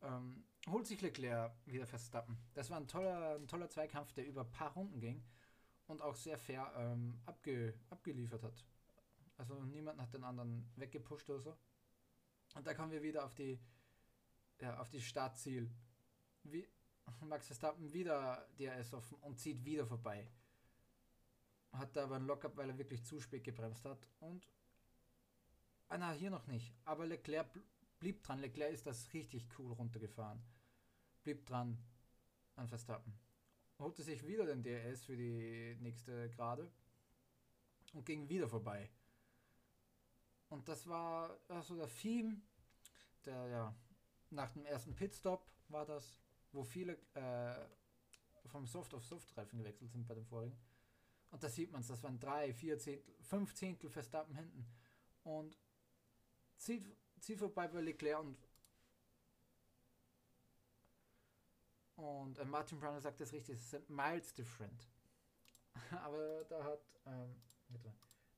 ähm, 0.00 0.46
holt 0.70 0.86
sich 0.86 1.02
Leclerc 1.02 1.54
wieder 1.66 1.86
Verstappen. 1.86 2.38
Das 2.54 2.70
war 2.70 2.78
ein 2.78 2.88
toller, 2.88 3.36
ein 3.36 3.46
toller 3.46 3.68
Zweikampf, 3.68 4.12
der 4.14 4.26
über 4.26 4.40
ein 4.40 4.50
paar 4.50 4.72
Runden 4.72 4.98
ging 4.98 5.22
und 5.92 6.02
auch 6.02 6.16
sehr 6.16 6.38
fair 6.38 6.72
ähm, 6.76 7.20
abge, 7.26 7.74
abgeliefert 7.90 8.42
hat. 8.42 8.64
Also 9.36 9.62
niemand 9.64 10.00
hat 10.00 10.12
den 10.12 10.24
anderen 10.24 10.70
weggepusht 10.76 11.28
oder 11.30 11.40
so. 11.40 11.56
Und 12.54 12.66
da 12.66 12.74
kommen 12.74 12.90
wir 12.90 13.02
wieder 13.02 13.24
auf 13.24 13.34
die, 13.34 13.60
ja, 14.60 14.78
auf 14.78 14.88
die 14.88 15.00
Startziel. 15.00 15.70
Wie 16.42 16.66
Max 17.20 17.46
Verstappen 17.46 17.92
wieder 17.92 18.48
DRS 18.58 18.94
offen 18.94 19.16
und 19.18 19.38
zieht 19.38 19.64
wieder 19.64 19.86
vorbei. 19.86 20.28
Hat 21.72 21.94
da 21.96 22.04
aber 22.04 22.16
ein 22.16 22.26
Lockup, 22.26 22.56
weil 22.56 22.68
er 22.68 22.78
wirklich 22.78 23.04
zu 23.04 23.20
spät 23.20 23.44
gebremst 23.44 23.84
hat. 23.84 24.06
Und. 24.20 24.46
Ah, 25.88 25.98
na, 25.98 26.12
hier 26.12 26.30
noch 26.30 26.46
nicht. 26.46 26.74
Aber 26.84 27.06
Leclerc 27.06 27.48
blieb 27.98 28.22
dran. 28.22 28.40
Leclerc 28.40 28.72
ist 28.72 28.86
das 28.86 29.12
richtig 29.12 29.46
cool 29.58 29.72
runtergefahren. 29.72 30.42
Blieb 31.22 31.46
dran 31.46 31.78
an 32.56 32.68
Verstappen 32.68 33.18
holte 33.82 34.02
sich 34.02 34.26
wieder 34.26 34.46
den 34.46 34.62
DRS 34.62 35.04
für 35.04 35.16
die 35.16 35.76
nächste 35.80 36.30
Gerade 36.30 36.70
und 37.92 38.06
ging 38.06 38.28
wieder 38.28 38.48
vorbei. 38.48 38.88
Und 40.48 40.68
das 40.68 40.86
war 40.86 41.38
also 41.48 41.76
der 41.76 41.88
Theme, 41.88 42.40
der 43.24 43.48
ja 43.48 43.74
nach 44.30 44.50
dem 44.52 44.64
ersten 44.66 44.94
Pitstop 44.94 45.46
war 45.68 45.84
das, 45.84 46.20
wo 46.52 46.62
viele 46.62 46.98
äh, 47.14 48.48
vom 48.48 48.66
Soft 48.66 48.94
auf 48.94 49.04
Soft 49.04 49.36
Reifen 49.36 49.58
gewechselt 49.58 49.90
sind 49.90 50.06
bei 50.06 50.14
dem 50.14 50.26
vorigen. 50.26 50.56
Und 51.30 51.42
da 51.42 51.48
sieht 51.48 51.72
man 51.72 51.80
es, 51.80 51.88
das 51.88 52.02
waren 52.02 52.20
drei, 52.20 52.52
vier 52.52 52.78
Zehntel, 52.78 53.14
fünf 53.22 53.54
Zehntel 53.54 53.88
Verstappen 53.88 54.34
hinten. 54.34 54.66
Und 55.24 55.56
zieht, 56.56 56.84
zieht 57.20 57.38
vorbei 57.38 57.68
bei 57.68 57.80
Leclerc 57.80 58.20
und 58.20 58.36
Und 62.02 62.36
äh, 62.38 62.44
Martin 62.44 62.80
Brown 62.80 63.00
sagt 63.00 63.20
das 63.20 63.32
richtig, 63.32 63.60
es 63.60 63.70
sind 63.70 63.88
miles 63.88 64.34
different. 64.34 64.88
Aber 66.02 66.44
da 66.48 66.64
hat 66.64 66.80
ähm, 67.06 67.40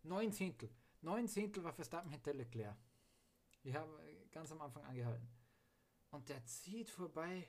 neun 0.03 0.31
Zehntel. 0.33 0.69
Neun 1.01 1.27
Zehntel 1.27 1.65
war 1.65 1.73
Verstappen 1.73 2.11
hinter 2.11 2.35
Leclerc. 2.35 2.77
Ich 3.63 3.75
habe 3.75 3.91
ganz 4.31 4.53
am 4.53 4.61
Anfang 4.61 4.85
angehalten. 4.85 5.27
Und 6.11 6.29
der 6.29 6.45
zieht 6.45 6.91
vorbei. 6.91 7.49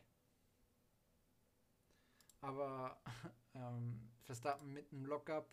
Aber 2.40 2.98
ähm, 3.54 4.10
Verstappen 4.24 4.72
mit 4.72 4.94
einem 4.94 5.06
Lockup 5.06 5.50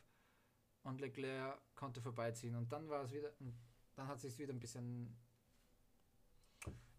und 0.84 1.00
Leclerc 1.00 1.60
konnte 1.74 2.00
vorbeiziehen. 2.00 2.54
Und 2.54 2.70
dann 2.72 2.88
war 2.88 3.02
es 3.02 3.12
wieder, 3.12 3.32
dann 3.96 4.06
hat 4.06 4.20
sich 4.20 4.38
wieder 4.38 4.52
ein 4.52 4.60
bisschen 4.60 5.16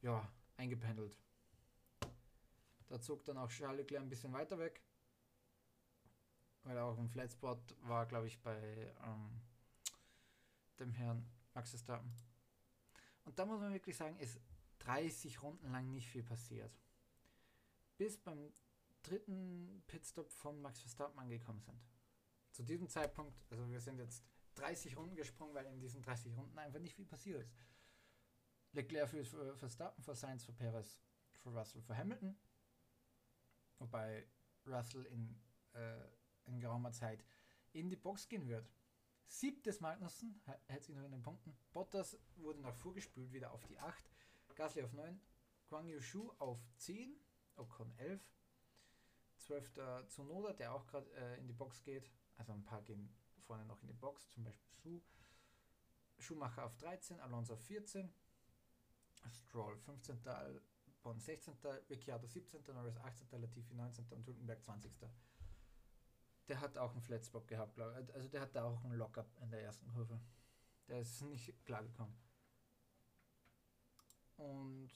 ja, 0.01 0.29
eingependelt. 0.57 1.17
Da 2.93 3.01
zog 3.01 3.25
dann 3.25 3.39
auch 3.39 3.49
Charles 3.49 3.77
Leclerc 3.79 4.03
ein 4.03 4.09
bisschen 4.09 4.31
weiter 4.33 4.59
weg. 4.59 4.79
weil 6.61 6.77
auch 6.77 6.95
ein 6.99 7.09
Flatspot 7.09 7.75
war, 7.87 8.05
glaube 8.05 8.27
ich, 8.27 8.39
bei 8.39 8.93
ähm, 9.03 9.41
dem 10.77 10.91
Herrn 10.91 11.27
Max 11.55 11.71
Verstappen. 11.71 12.13
Und 13.23 13.39
da 13.39 13.47
muss 13.47 13.59
man 13.59 13.73
wirklich 13.73 13.97
sagen, 13.97 14.15
ist 14.19 14.39
30 14.77 15.41
Runden 15.41 15.71
lang 15.71 15.91
nicht 15.91 16.07
viel 16.07 16.21
passiert. 16.21 16.71
Bis 17.97 18.15
beim 18.15 18.53
dritten 19.01 19.81
Pitstop 19.87 20.29
von 20.29 20.61
Max 20.61 20.79
Verstappen 20.79 21.17
angekommen 21.17 21.61
sind. 21.61 21.81
Zu 22.51 22.61
diesem 22.61 22.87
Zeitpunkt, 22.87 23.43
also 23.49 23.67
wir 23.71 23.79
sind 23.79 23.97
jetzt 23.97 24.23
30 24.53 24.95
Runden 24.97 25.15
gesprungen, 25.15 25.55
weil 25.55 25.65
in 25.65 25.79
diesen 25.79 26.03
30 26.03 26.37
Runden 26.37 26.59
einfach 26.59 26.79
nicht 26.79 26.93
viel 26.93 27.07
passiert 27.07 27.41
ist. 27.41 27.55
Leclerc 28.73 29.09
für 29.09 29.57
Verstappen, 29.57 30.03
für 30.03 30.13
Sainz, 30.13 30.43
für 30.43 30.53
Perez, 30.53 31.01
für 31.41 31.49
Russell, 31.49 31.81
für 31.81 31.97
Hamilton. 31.97 32.37
Wobei 33.79 34.27
Russell 34.65 35.05
in, 35.05 35.35
äh, 35.73 36.07
in 36.45 36.59
geraumer 36.59 36.91
Zeit 36.91 37.23
in 37.73 37.89
die 37.89 37.95
Box 37.95 38.27
gehen 38.27 38.47
wird. 38.47 38.69
Siebtes 39.27 39.79
Magnussen, 39.79 40.41
hält 40.67 40.83
sich 40.83 40.95
noch 40.95 41.05
in 41.05 41.11
den 41.11 41.21
Punkten. 41.21 41.57
Bottas 41.71 42.17
wurde 42.35 42.61
noch 42.61 42.75
vorgespült 42.75 43.31
wieder 43.31 43.51
auf 43.51 43.65
die 43.65 43.79
8. 43.79 44.09
Gasly 44.55 44.83
auf 44.83 44.93
9. 44.93 45.19
Guang 45.67 45.87
Yushu 45.87 46.31
auf 46.37 46.59
10. 46.77 47.15
Ocon 47.55 47.91
11. 47.97 48.21
12. 49.37 49.71
Tsunoda, 50.07 50.53
der 50.53 50.73
auch 50.73 50.85
gerade 50.85 51.09
äh, 51.13 51.39
in 51.39 51.47
die 51.47 51.53
Box 51.53 51.83
geht. 51.83 52.09
Also 52.37 52.53
ein 52.53 52.63
paar 52.63 52.81
gehen 52.83 53.13
vorne 53.43 53.65
noch 53.65 53.81
in 53.81 53.87
die 53.87 53.93
Box, 53.93 54.29
zum 54.29 54.43
Beispiel 54.43 54.69
Schuh. 54.81 55.01
Schumacher 56.19 56.65
auf 56.65 56.75
13, 56.77 57.19
Alonso 57.19 57.53
auf 57.53 57.61
14. 57.65 58.13
Stroll 59.29 59.77
15. 59.77 60.19
Albon 61.03 61.19
16. 61.19 61.53
Ricciardo 61.89 62.27
17. 62.27 62.61
Norris 62.73 62.97
18. 62.97 63.27
Latifi 63.41 63.73
19. 63.73 64.05
und 64.11 64.25
Hülkenberg 64.25 64.63
20 64.63 64.91
der 66.49 66.59
hat 66.59 66.77
auch 66.77 66.91
einen 66.91 67.01
Flatspot 67.01 67.47
gehabt, 67.47 67.75
glaube 67.75 67.91
ich. 67.91 68.13
Also 68.13 68.27
der 68.27 68.41
hat 68.41 68.55
da 68.55 68.65
auch 68.65 68.83
einen 68.83 68.97
Lockup 68.97 69.29
in 69.41 69.49
der 69.49 69.61
ersten 69.63 69.87
Kurve. 69.87 70.19
Der 70.89 70.99
ist 70.99 71.21
nicht 71.21 71.63
klar 71.63 71.83
gekommen. 71.83 72.13
Und 74.35 74.89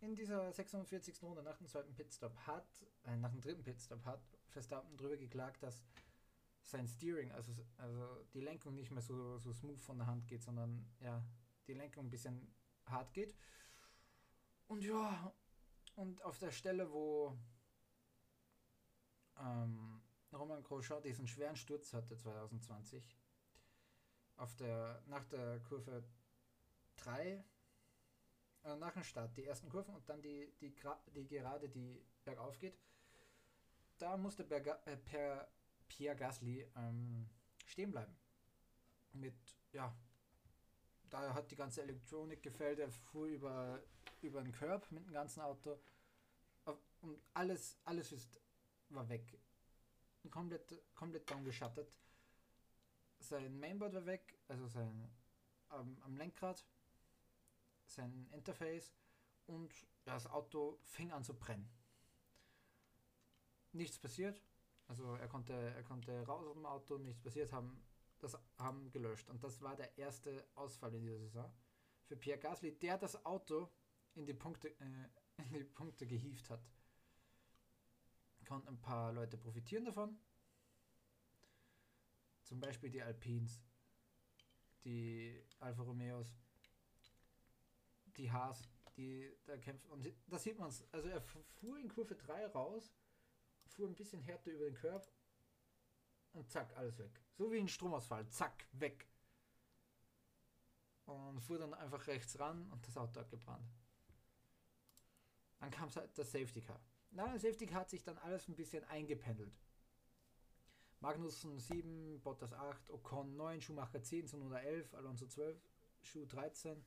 in 0.00 0.14
dieser 0.14 0.52
46. 0.52 1.22
Runde 1.22 1.42
nach 1.42 1.56
dem 1.56 1.66
zweiten 1.66 1.94
Pitstop 1.94 2.36
hat, 2.46 2.86
äh, 3.04 3.16
nach 3.16 3.30
dem 3.30 3.40
dritten 3.40 3.62
Pitstop 3.62 4.04
hat 4.04 4.20
Verstappen 4.48 4.96
darüber 4.98 5.16
geklagt, 5.16 5.62
dass 5.62 5.82
sein 6.60 6.86
Steering, 6.86 7.32
also, 7.32 7.52
also 7.78 8.24
die 8.34 8.40
Lenkung 8.40 8.74
nicht 8.74 8.90
mehr 8.90 9.02
so, 9.02 9.38
so 9.38 9.54
smooth 9.54 9.80
von 9.80 9.96
der 9.98 10.06
Hand 10.06 10.26
geht, 10.28 10.42
sondern 10.42 10.86
ja, 11.00 11.24
die 11.66 11.74
Lenkung 11.74 12.06
ein 12.06 12.10
bisschen 12.10 12.54
hart 12.86 13.14
geht. 13.14 13.34
Und 14.68 14.82
ja, 14.84 15.32
und 15.94 16.22
auf 16.22 16.38
der 16.38 16.50
Stelle, 16.50 16.90
wo 16.90 17.38
ähm, 19.38 20.02
Roman 20.32 20.62
Grosjean 20.62 21.02
diesen 21.02 21.26
schweren 21.26 21.56
Sturz 21.56 21.92
hatte 21.92 22.16
2020. 22.16 23.16
Auf 24.36 24.54
der, 24.56 25.02
nach 25.06 25.24
der 25.26 25.60
Kurve 25.60 26.04
3, 26.96 27.44
äh, 28.64 28.76
nach 28.76 28.92
dem 28.92 29.04
Start, 29.04 29.36
die 29.36 29.44
ersten 29.44 29.68
Kurven 29.68 29.94
und 29.94 30.08
dann 30.08 30.20
die, 30.20 30.52
die, 30.60 30.74
die 31.14 31.26
Gerade, 31.26 31.68
die 31.68 32.04
bergauf 32.24 32.58
geht. 32.58 32.78
Da 33.98 34.16
musste 34.16 34.44
Berga, 34.44 34.78
äh, 34.84 34.96
per 34.96 35.48
Pierre 35.88 36.16
Gasly 36.16 36.70
ähm, 36.76 37.30
stehen 37.64 37.90
bleiben. 37.90 38.14
Mit, 39.12 39.34
ja, 39.72 39.96
da 41.10 41.34
hat 41.34 41.50
die 41.50 41.56
ganze 41.56 41.82
Elektronik 41.82 42.42
gefällt, 42.42 42.78
er 42.78 42.90
fuhr 42.90 43.26
über, 43.26 43.82
über 44.22 44.42
den 44.42 44.52
Curb 44.52 44.90
mit 44.90 45.04
dem 45.04 45.12
ganzen 45.12 45.40
Auto 45.40 45.78
und 47.00 47.20
alles, 47.34 47.78
alles 47.84 48.12
ist, 48.12 48.40
war 48.88 49.08
weg 49.08 49.38
komplett, 50.30 50.82
komplett 50.94 51.30
down 51.30 51.44
geschattet. 51.44 51.96
Sein 53.18 53.58
Mainboard 53.58 53.94
war 53.94 54.06
weg, 54.06 54.38
also 54.48 54.66
sein 54.66 55.10
ähm, 55.72 55.96
am 56.04 56.16
Lenkrad, 56.16 56.64
sein 57.86 58.28
Interface 58.32 58.92
und 59.46 59.72
das 60.04 60.26
Auto 60.26 60.78
fing 60.82 61.12
an 61.12 61.24
zu 61.24 61.34
brennen. 61.34 61.68
Nichts 63.72 63.98
passiert, 63.98 64.42
also 64.86 65.14
er 65.14 65.28
konnte, 65.28 65.52
er 65.52 65.82
konnte 65.82 66.26
raus 66.26 66.46
aus 66.46 66.54
dem 66.54 66.66
Auto, 66.66 66.98
nichts 66.98 67.22
passiert, 67.22 67.52
haben 67.52 67.85
das 68.26 68.40
haben 68.58 68.90
gelöscht. 68.90 69.28
Und 69.28 69.42
das 69.42 69.60
war 69.62 69.76
der 69.76 69.96
erste 69.98 70.46
Ausfall 70.54 70.94
in 70.94 71.02
dieser 71.02 71.18
Saison 71.18 71.52
für 72.04 72.16
Pierre 72.16 72.38
Gasly, 72.38 72.78
der 72.78 72.98
das 72.98 73.24
Auto 73.24 73.70
in 74.14 74.26
die 74.26 74.34
Punkte, 74.34 74.68
äh, 74.80 75.08
in 75.50 75.58
die 75.58 75.64
Punkte 75.64 76.06
gehievt 76.06 76.50
hat 76.50 76.60
konnten 78.46 78.68
ein 78.68 78.80
paar 78.80 79.12
Leute 79.12 79.36
profitieren 79.36 79.84
davon. 79.84 80.18
Zum 82.44 82.60
Beispiel 82.60 82.90
die 82.90 83.02
Alpines, 83.02 83.60
die 84.84 85.44
Alfa 85.58 85.82
Romeos, 85.82 86.38
die 88.16 88.30
Haas, 88.30 88.68
die 88.96 89.36
da 89.44 89.58
kämpfen. 89.58 89.90
Und 89.90 90.06
da 90.28 90.38
sieht 90.38 90.58
man 90.58 90.68
es. 90.68 90.86
Also 90.92 91.08
er 91.08 91.20
fuhr 91.20 91.78
in 91.78 91.88
Kurve 91.88 92.14
3 92.14 92.46
raus, 92.46 92.94
fuhr 93.66 93.88
ein 93.88 93.96
bisschen 93.96 94.22
härter 94.22 94.52
über 94.52 94.64
den 94.64 94.74
Körb 94.74 95.10
und 96.32 96.48
zack, 96.48 96.74
alles 96.76 96.96
weg. 96.98 97.20
So 97.36 97.52
wie 97.52 97.58
ein 97.58 97.68
Stromausfall, 97.68 98.26
zack, 98.28 98.66
weg. 98.72 99.06
Und 101.04 101.40
fuhr 101.40 101.58
dann 101.58 101.74
einfach 101.74 102.06
rechts 102.06 102.38
ran 102.38 102.68
und 102.72 102.86
das 102.86 102.96
Auto 102.96 103.20
hat 103.20 103.30
gebrannt. 103.30 103.70
Dann 105.58 105.70
kam 105.70 105.90
das 106.14 106.32
Safety 106.32 106.62
Car. 106.62 106.80
Na, 107.10 107.32
das 107.32 107.42
Safety 107.42 107.66
Car 107.66 107.80
hat 107.80 107.90
sich 107.90 108.02
dann 108.02 108.18
alles 108.18 108.48
ein 108.48 108.56
bisschen 108.56 108.84
eingependelt. 108.84 109.58
Magnussen 111.00 111.58
7, 111.58 112.20
Bottas 112.22 112.52
8, 112.52 112.90
Ocon 112.90 113.36
9, 113.36 113.60
Schumacher 113.60 114.02
10, 114.02 114.26
Sonoda 114.26 114.58
11, 114.58 114.94
Alonso 114.94 115.26
12, 115.26 115.60
Schuh 116.00 116.24
13, 116.26 116.84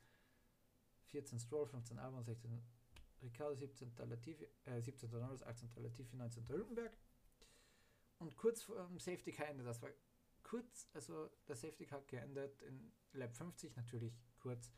14 1.06 1.38
Stroll, 1.38 1.66
15 1.66 1.98
Albon, 1.98 2.24
16 2.24 2.62
Ricciardo, 3.22 3.54
17 3.54 3.92
Latifi, 4.08 4.48
äh, 4.64 4.80
17 4.80 5.10
Norris, 5.10 5.42
18 5.42 5.70
Latifi, 5.76 6.16
19 6.16 6.48
Hülkenberg. 6.48 6.96
Und 8.18 8.36
kurz 8.36 8.62
vor 8.62 8.86
dem 8.86 8.98
Safety 8.98 9.32
Car 9.32 9.48
Ende, 9.48 9.64
das 9.64 9.80
war 9.80 9.90
kurz, 10.50 10.88
also 10.94 11.30
der 11.46 11.54
Safety 11.54 11.86
Car 11.86 12.02
geendet 12.08 12.60
in 12.62 12.92
Lab 13.12 13.32
50, 13.32 13.76
natürlich 13.76 14.12
kurz 14.40 14.72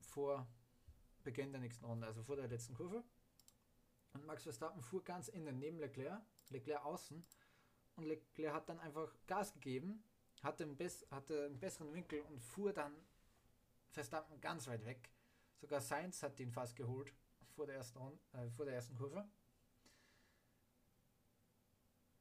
vor 0.00 0.48
Beginn 1.22 1.52
der 1.52 1.60
nächsten 1.60 1.84
Runde, 1.84 2.06
also 2.06 2.22
vor 2.22 2.36
der 2.36 2.48
letzten 2.48 2.72
Kurve. 2.72 3.04
Und 4.14 4.24
Max 4.24 4.44
Verstappen 4.44 4.80
fuhr 4.80 5.04
ganz 5.04 5.28
innen 5.28 5.58
neben 5.58 5.78
Leclerc, 5.78 6.22
Leclerc 6.48 6.82
außen. 6.82 7.26
Und 7.96 8.04
Leclerc 8.04 8.54
hat 8.54 8.70
dann 8.70 8.80
einfach 8.80 9.12
Gas 9.26 9.52
gegeben, 9.52 10.02
hatte 10.42 10.64
einen, 10.64 10.78
hatte 11.10 11.44
einen 11.44 11.60
besseren 11.60 11.92
Winkel 11.92 12.22
und 12.22 12.40
fuhr 12.40 12.72
dann 12.72 12.96
Verstappen 13.90 14.40
ganz 14.40 14.66
weit 14.66 14.86
weg. 14.86 15.10
Sogar 15.56 15.82
Sainz 15.82 16.22
hat 16.22 16.40
ihn 16.40 16.52
fast 16.52 16.74
geholt 16.74 17.12
vor 17.54 17.66
der 17.66 17.76
ersten, 17.76 17.98
Runde, 17.98 18.18
äh, 18.32 18.48
vor 18.48 18.64
der 18.64 18.76
ersten 18.76 18.96
Kurve. 18.96 19.28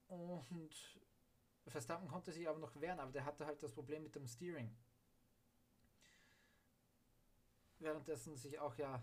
Und 0.08 1.00
Verstappen 1.68 2.08
konnte 2.08 2.32
sich 2.32 2.48
aber 2.48 2.60
noch 2.60 2.80
wehren, 2.80 3.00
aber 3.00 3.12
der 3.12 3.26
hatte 3.26 3.46
halt 3.46 3.62
das 3.62 3.74
Problem 3.74 4.04
mit 4.04 4.16
dem 4.16 4.28
Steering 4.28 4.76
währenddessen 7.80 8.36
sich 8.36 8.60
auch 8.60 8.76
ja 8.78 9.02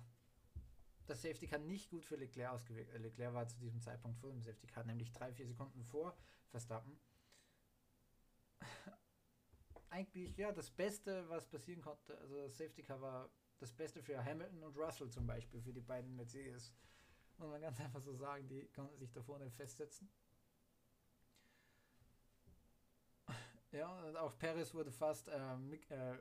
das 1.07 1.23
Safety 1.23 1.47
Car 1.47 1.59
nicht 1.59 1.91
gut 1.91 2.05
für 2.05 2.17
Leclerc 2.17 2.53
ausgewirkt. 2.53 2.93
Äh, 2.93 2.99
Leclerc 2.99 3.35
war 3.35 3.47
zu 3.49 3.59
diesem 3.59 3.81
Zeitpunkt 3.81 4.19
vor 4.19 4.31
dem 4.31 4.41
Safety 4.41 4.67
Car, 4.67 4.85
nämlich 4.85 5.13
drei, 5.13 5.33
vier 5.33 5.47
Sekunden 5.47 5.83
vor 5.85 6.17
Verstappen. 6.51 6.99
Eigentlich 9.91 10.37
ja 10.37 10.53
das 10.53 10.71
Beste, 10.71 11.29
was 11.29 11.47
passieren 11.47 11.83
konnte. 11.83 12.17
Also 12.19 12.43
das 12.43 12.57
Safety 12.57 12.83
Car 12.83 13.01
war 13.01 13.31
das 13.59 13.73
Beste 13.73 14.03
für 14.03 14.23
Hamilton 14.25 14.63
und 14.63 14.77
Russell 14.77 15.11
zum 15.11 15.27
Beispiel, 15.27 15.61
für 15.61 15.73
die 15.73 15.81
beiden 15.81 16.15
Mercedes. 16.17 16.73
Muss 17.39 17.49
man 17.49 17.61
ganz 17.61 17.81
einfach 17.81 18.01
so 18.01 18.15
sagen, 18.15 18.47
die 18.49 18.69
konnten 18.69 18.97
sich 18.97 19.13
da 19.13 19.23
vorne 19.23 19.51
festsetzen. 19.51 20.09
Ja, 23.73 24.21
auch 24.21 24.37
Perez 24.39 24.75
wurde 24.75 24.93
fast 24.93 25.29
äh, 25.29 25.55
äh, 25.89 26.19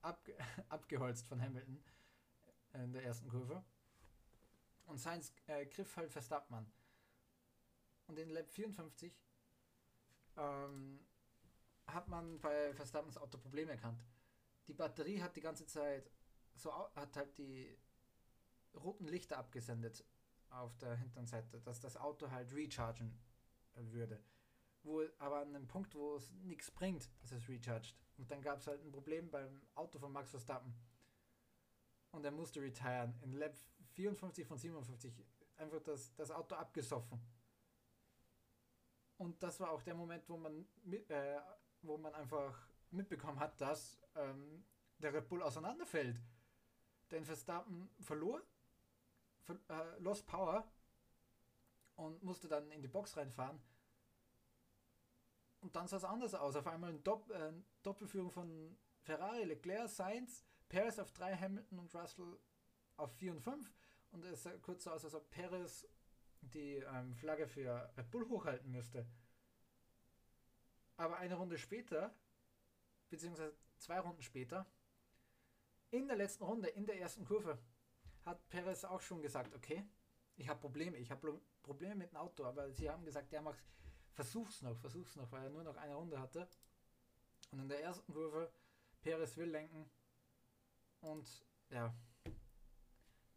abge 0.00 0.34
abgeholzt 0.68 1.26
von 1.28 1.40
Hamilton 1.40 1.82
in 2.72 2.92
der 2.92 3.04
ersten 3.04 3.28
Kurve. 3.28 3.62
Und 4.86 4.98
Sainz 4.98 5.32
äh, 5.46 5.66
griff 5.66 5.96
halt 5.96 6.10
Verstappen 6.10 6.56
an. 6.56 6.72
Und 8.06 8.18
in 8.18 8.30
Lab 8.30 8.50
54 8.50 9.14
ähm, 10.36 11.06
hat 11.86 12.08
man 12.08 12.40
bei 12.40 12.72
Verstappens 12.74 13.18
Auto 13.18 13.38
Probleme 13.38 13.72
erkannt. 13.72 14.02
Die 14.66 14.74
Batterie 14.74 15.22
hat 15.22 15.36
die 15.36 15.40
ganze 15.40 15.66
Zeit 15.66 16.10
so 16.54 16.72
hat 16.94 17.16
halt 17.16 17.36
die 17.38 17.76
roten 18.74 19.06
Lichter 19.06 19.38
abgesendet 19.38 20.04
auf 20.50 20.76
der 20.78 20.96
hinteren 20.96 21.26
Seite, 21.26 21.60
dass 21.60 21.80
das 21.80 21.96
Auto 21.96 22.30
halt 22.30 22.52
rechargen 22.54 23.18
würde. 23.74 24.22
Wo, 24.84 25.02
aber 25.18 25.40
an 25.40 25.54
einem 25.54 25.66
Punkt, 25.66 25.94
wo 25.94 26.16
es 26.16 26.30
nichts 26.44 26.70
bringt, 26.70 27.10
dass 27.20 27.32
es 27.32 27.48
rechargt. 27.48 27.96
Und 28.18 28.30
dann 28.30 28.40
gab 28.42 28.58
es 28.58 28.66
halt 28.66 28.82
ein 28.84 28.92
Problem 28.92 29.30
beim 29.30 29.62
Auto 29.74 29.98
von 29.98 30.12
Max 30.12 30.30
Verstappen. 30.30 30.72
Und 32.12 32.24
er 32.24 32.30
musste 32.30 32.60
retiren. 32.60 33.14
In 33.22 33.32
Lab 33.32 33.54
54 33.94 34.46
von 34.46 34.58
57 34.58 35.12
einfach 35.56 35.80
das, 35.82 36.14
das 36.14 36.30
Auto 36.30 36.54
abgesoffen. 36.54 37.20
Und 39.16 39.42
das 39.42 39.58
war 39.60 39.70
auch 39.70 39.82
der 39.82 39.94
Moment, 39.94 40.28
wo 40.28 40.36
man, 40.36 40.66
mit, 40.84 41.10
äh, 41.10 41.40
wo 41.82 41.96
man 41.96 42.14
einfach 42.14 42.68
mitbekommen 42.90 43.38
hat, 43.40 43.60
dass 43.60 43.98
ähm, 44.14 44.64
der 44.98 45.14
Red 45.14 45.28
Bull 45.28 45.42
auseinanderfällt. 45.42 46.20
Denn 47.10 47.24
Verstappen 47.24 47.90
verlor, 48.00 48.42
ver 49.42 49.58
äh, 49.68 49.98
lost 50.00 50.26
Power 50.26 50.68
und 51.96 52.22
musste 52.22 52.48
dann 52.48 52.70
in 52.70 52.82
die 52.82 52.88
Box 52.88 53.16
reinfahren. 53.16 53.60
Und 55.64 55.74
dann 55.74 55.88
sah 55.88 55.96
es 55.96 56.04
anders 56.04 56.34
aus. 56.34 56.56
Auf 56.56 56.66
einmal 56.66 56.90
eine 56.90 56.98
Dopp 56.98 57.30
äh, 57.30 57.50
Doppelführung 57.82 58.30
von 58.30 58.76
Ferrari, 59.00 59.44
Leclerc, 59.44 59.88
Sainz, 59.88 60.44
Perez 60.68 60.98
auf 60.98 61.10
3, 61.12 61.36
Hamilton 61.36 61.78
und 61.78 61.94
Russell 61.94 62.38
auf 62.98 63.10
4 63.14 63.32
und 63.32 63.40
5. 63.40 63.72
Und 64.10 64.26
es 64.26 64.42
sah 64.42 64.50
kurz 64.58 64.84
so 64.84 64.90
aus, 64.90 65.06
als 65.06 65.14
ob 65.14 65.30
Perez 65.30 65.88
die 66.42 66.74
ähm, 66.74 67.14
Flagge 67.14 67.48
für 67.48 67.90
Red 67.96 68.10
Bull 68.10 68.28
hochhalten 68.28 68.70
müsste. 68.70 69.06
Aber 70.98 71.16
eine 71.16 71.34
Runde 71.34 71.56
später, 71.56 72.14
beziehungsweise 73.08 73.56
zwei 73.78 74.00
Runden 74.00 74.20
später, 74.20 74.66
in 75.90 76.06
der 76.08 76.16
letzten 76.16 76.44
Runde, 76.44 76.68
in 76.68 76.84
der 76.84 77.00
ersten 77.00 77.24
Kurve, 77.24 77.58
hat 78.26 78.46
Perez 78.50 78.84
auch 78.84 79.00
schon 79.00 79.22
gesagt, 79.22 79.54
okay, 79.54 79.82
ich 80.36 80.46
habe 80.46 80.60
Probleme, 80.60 80.98
ich 80.98 81.10
habe 81.10 81.40
Probleme 81.62 81.94
mit 81.94 82.12
dem 82.12 82.18
Auto, 82.18 82.44
aber 82.44 82.70
sie 82.70 82.90
haben 82.90 83.06
gesagt, 83.06 83.32
ja, 83.32 83.40
mach, 83.40 83.56
versuch's 84.14 84.62
noch, 84.62 84.76
versuch's 84.78 85.16
noch, 85.16 85.30
weil 85.32 85.44
er 85.44 85.50
nur 85.50 85.64
noch 85.64 85.76
eine 85.76 85.94
Runde 85.94 86.18
hatte. 86.18 86.48
Und 87.50 87.60
in 87.60 87.68
der 87.68 87.82
ersten 87.82 88.12
Kurve, 88.12 88.50
Perez 89.02 89.36
will 89.36 89.50
lenken 89.50 89.90
und 91.00 91.44
ja, 91.70 91.94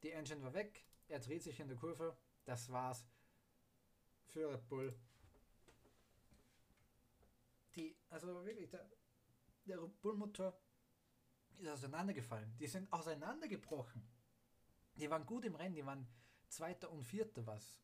die 0.01 0.11
Engine 0.11 0.41
war 0.41 0.53
weg, 0.53 0.85
er 1.07 1.19
dreht 1.19 1.43
sich 1.43 1.59
in 1.59 1.67
der 1.67 1.77
Kurve, 1.77 2.17
das 2.45 2.71
war's 2.71 3.05
für 4.25 4.49
Red 4.49 4.67
Bull. 4.69 4.97
Die, 7.75 7.97
also 8.09 8.27
wirklich, 8.45 8.69
der, 8.69 8.89
der 9.65 9.81
Red 9.81 10.01
Bull 10.01 10.15
Motor 10.15 10.57
ist 11.57 11.67
auseinandergefallen. 11.67 12.55
Die 12.57 12.67
sind 12.67 12.91
auseinandergebrochen. 12.93 14.07
Die 14.95 15.09
waren 15.09 15.25
gut 15.25 15.45
im 15.45 15.55
Rennen, 15.55 15.75
die 15.75 15.85
waren 15.85 16.07
Zweiter 16.47 16.89
und 16.91 17.03
Vierter, 17.03 17.45
was 17.45 17.79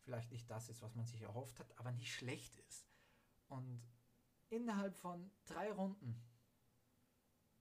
vielleicht 0.00 0.30
nicht 0.30 0.50
das 0.50 0.68
ist, 0.68 0.82
was 0.82 0.94
man 0.94 1.06
sich 1.06 1.22
erhofft 1.22 1.58
hat, 1.60 1.78
aber 1.78 1.92
nicht 1.92 2.12
schlecht 2.12 2.56
ist. 2.68 2.86
Und 3.48 3.82
innerhalb 4.48 4.96
von 4.96 5.30
drei 5.46 5.72
Runden, 5.72 6.22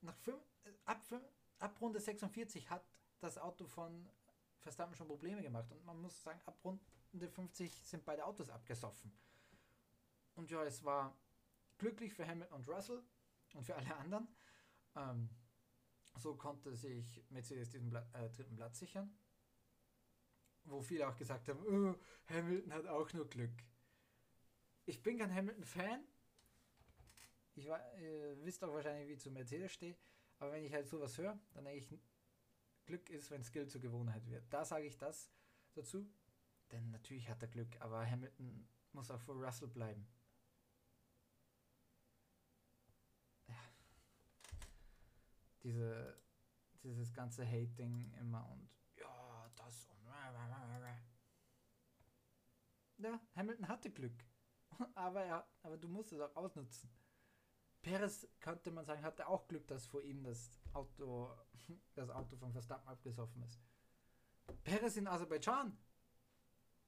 nach 0.02 0.16
fünf, 0.16 0.42
ab, 0.86 1.04
fünf, 1.04 1.24
ab 1.60 1.80
Runde 1.82 2.00
46 2.00 2.70
hat 2.70 2.84
das 3.20 3.38
Auto 3.38 3.66
von 3.66 4.10
Verstappen 4.60 4.96
schon 4.96 5.08
Probleme 5.08 5.42
gemacht. 5.42 5.72
Und 5.72 5.86
man 5.86 6.00
muss 6.02 6.22
sagen, 6.22 6.42
ab 6.46 6.60
Runde 6.64 7.30
50 7.30 7.86
sind 7.86 8.06
beide 8.06 8.26
Autos 8.26 8.50
abgesoffen. 8.50 9.12
Und 10.36 10.50
ja, 10.50 10.64
es 10.64 10.84
war 10.84 11.18
glücklich 11.78 12.14
für 12.14 12.28
Hamilton 12.28 12.58
und 12.58 12.68
Russell 12.68 13.04
und 13.54 13.66
für 13.66 13.76
alle 13.76 13.96
anderen. 13.98 14.28
Ähm, 14.96 15.30
so 16.16 16.36
konnte 16.36 16.76
sich 16.76 17.24
Mercedes 17.30 17.70
diesen 17.70 17.90
Bla 17.90 18.08
äh, 18.14 18.30
dritten 18.30 18.56
Platz 18.56 18.80
sichern. 18.80 19.14
Wo 20.70 20.82
viele 20.82 21.08
auch 21.08 21.16
gesagt 21.16 21.48
haben, 21.50 21.60
oh, 21.66 21.96
Hamilton 22.32 22.74
hat 22.74 22.88
auch 22.88 23.12
nur 23.14 23.28
Glück. 23.28 23.64
Ich 24.86 25.02
bin 25.02 25.18
kein 25.18 25.34
Hamilton-Fan. 25.34 26.04
Ich 27.56 27.68
war, 27.68 27.80
äh, 27.98 28.36
wisst 28.44 28.64
auch 28.64 28.74
wahrscheinlich, 28.74 29.08
wie 29.08 29.14
ich 29.14 29.20
zu 29.20 29.32
Mercedes 29.32 29.72
stehe. 29.72 29.98
Aber 30.38 30.52
wenn 30.52 30.64
ich 30.64 30.74
halt 30.74 30.88
sowas 30.88 31.18
höre, 31.18 31.38
dann 31.54 31.66
denke 31.66 31.80
ich, 31.80 32.00
Glück 32.86 33.10
ist, 33.10 33.30
wenn 33.32 33.44
Skill 33.44 33.68
zur 33.68 33.82
Gewohnheit 33.82 34.26
wird. 34.30 34.46
Da 34.50 34.64
sage 34.64 34.86
ich 34.86 34.98
das 34.98 35.32
dazu. 35.74 36.08
Denn 36.72 36.92
natürlich 36.92 37.28
hat 37.30 37.42
er 37.42 37.48
Glück, 37.48 37.80
aber 37.82 38.06
Hamilton 38.06 38.68
muss 38.94 39.12
auch 39.12 39.20
vor 39.20 39.36
Russell 39.44 39.68
bleiben. 39.68 40.08
diese, 45.64 46.18
dieses 46.84 47.14
ganze 47.14 47.46
Hating 47.46 48.12
immer 48.20 48.50
und 48.50 48.70
ja, 48.96 49.50
das 49.56 49.88
und 49.88 50.00
ja, 53.00 53.20
Hamilton 53.36 53.68
hatte 53.68 53.92
Glück. 53.92 54.26
aber 54.96 55.26
ja, 55.26 55.48
aber 55.64 55.78
du 55.78 55.88
musst 55.88 56.12
es 56.12 56.20
auch 56.20 56.36
ausnutzen. 56.36 56.90
Perez 57.82 58.28
könnte 58.40 58.72
man 58.72 58.86
sagen, 58.86 59.04
hatte 59.04 59.28
auch 59.28 59.48
Glück, 59.48 59.68
dass 59.68 59.86
vor 59.86 60.02
ihm 60.02 60.24
das 60.24 60.60
Auto, 60.74 61.34
das 61.96 62.10
Auto 62.10 62.36
von 62.36 62.52
Verstappen 62.52 62.88
abgesoffen 62.88 63.42
ist. 63.44 63.60
Perez 64.64 64.98
in 64.98 65.08
Aserbaidschan, 65.08 65.78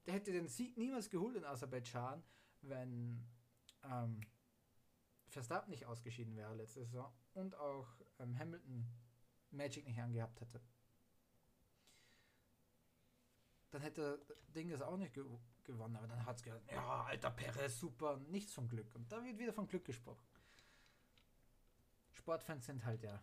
der 0.06 0.14
hätte 0.14 0.32
den 0.32 0.48
Sieg 0.48 0.76
niemals 0.76 1.08
geholt 1.08 1.36
in 1.36 1.44
Aserbaidschan, 1.44 2.22
wenn 2.62 3.24
ähm, 3.84 4.20
Verstappen 5.28 5.70
nicht 5.70 5.86
ausgeschieden 5.86 6.36
wäre 6.36 6.54
letzte 6.54 6.84
Saison 6.84 7.12
und 7.34 7.54
auch 7.54 7.88
ähm, 8.18 8.38
Hamilton 8.38 8.86
Magic 9.50 9.86
nicht 9.86 10.00
angehabt 10.00 10.40
hätte. 10.40 10.60
Dann 13.70 13.80
hätte 13.80 14.24
Ding 14.48 14.70
es 14.70 14.82
auch 14.82 14.98
nicht 14.98 15.14
gewonnen, 15.64 15.96
aber 15.96 16.06
dann 16.06 16.24
hat 16.24 16.36
es 16.36 16.42
gesagt, 16.42 16.70
ja, 16.70 17.04
alter 17.04 17.30
Perez, 17.30 17.78
super, 17.78 18.18
nichts 18.28 18.52
vom 18.52 18.68
Glück. 18.68 18.94
Und 18.94 19.10
da 19.10 19.22
wird 19.22 19.38
wieder 19.38 19.52
von 19.52 19.66
Glück 19.66 19.84
gesprochen. 19.84 20.26
Sportfans 22.10 22.66
sind 22.66 22.84
halt 22.84 23.02
ja 23.02 23.22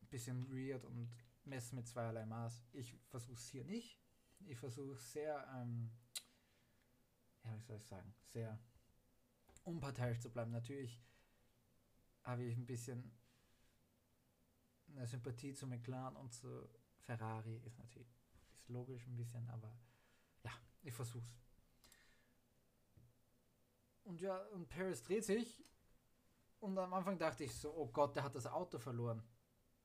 ein 0.00 0.08
bisschen 0.08 0.48
weird 0.50 0.84
und 0.84 1.10
messen 1.44 1.76
mit 1.76 1.86
zweierlei 1.86 2.24
Maß. 2.26 2.64
Ich 2.72 2.94
versuche 3.08 3.34
es 3.34 3.48
hier 3.48 3.64
nicht. 3.64 4.00
Ich 4.46 4.58
versuche 4.58 4.96
sehr, 4.96 5.46
ähm, 5.56 5.90
ja, 7.44 7.56
wie 7.56 7.62
soll 7.62 7.76
ich 7.76 7.86
sagen, 7.86 8.14
sehr 8.32 8.58
unparteiisch 9.64 10.20
zu 10.20 10.30
bleiben. 10.30 10.50
Natürlich 10.52 11.00
habe 12.22 12.44
ich 12.44 12.56
ein 12.56 12.66
bisschen 12.66 13.12
eine 14.88 15.06
Sympathie 15.06 15.54
zu 15.54 15.66
McLaren 15.66 16.16
und 16.16 16.32
zu 16.32 16.68
Ferrari. 17.00 17.56
Ist 17.64 17.78
natürlich 17.78 18.14
ist 18.54 18.68
logisch 18.68 19.06
ein 19.06 19.16
bisschen, 19.16 19.48
aber 19.50 19.76
ich 20.84 20.94
versuch's. 20.94 21.34
Und 24.04 24.20
ja, 24.20 24.38
und 24.52 24.68
Paris 24.68 25.02
dreht 25.02 25.24
sich 25.24 25.64
und 26.60 26.78
am 26.78 26.92
Anfang 26.92 27.18
dachte 27.18 27.44
ich 27.44 27.54
so, 27.54 27.74
oh 27.74 27.86
Gott, 27.86 28.14
der 28.14 28.22
hat 28.22 28.34
das 28.34 28.46
Auto 28.46 28.78
verloren. 28.78 29.22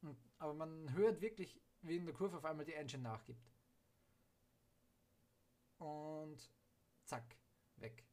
Und, 0.01 0.17
aber 0.38 0.53
man 0.53 0.93
hört 0.93 1.21
wirklich, 1.21 1.59
wie 1.81 1.97
in 1.97 2.05
der 2.05 2.13
Kurve 2.13 2.38
auf 2.38 2.45
einmal 2.45 2.65
die 2.65 2.73
Engine 2.73 3.03
nachgibt. 3.03 3.49
Und 5.77 6.51
zack, 7.05 7.38
weg. 7.77 8.05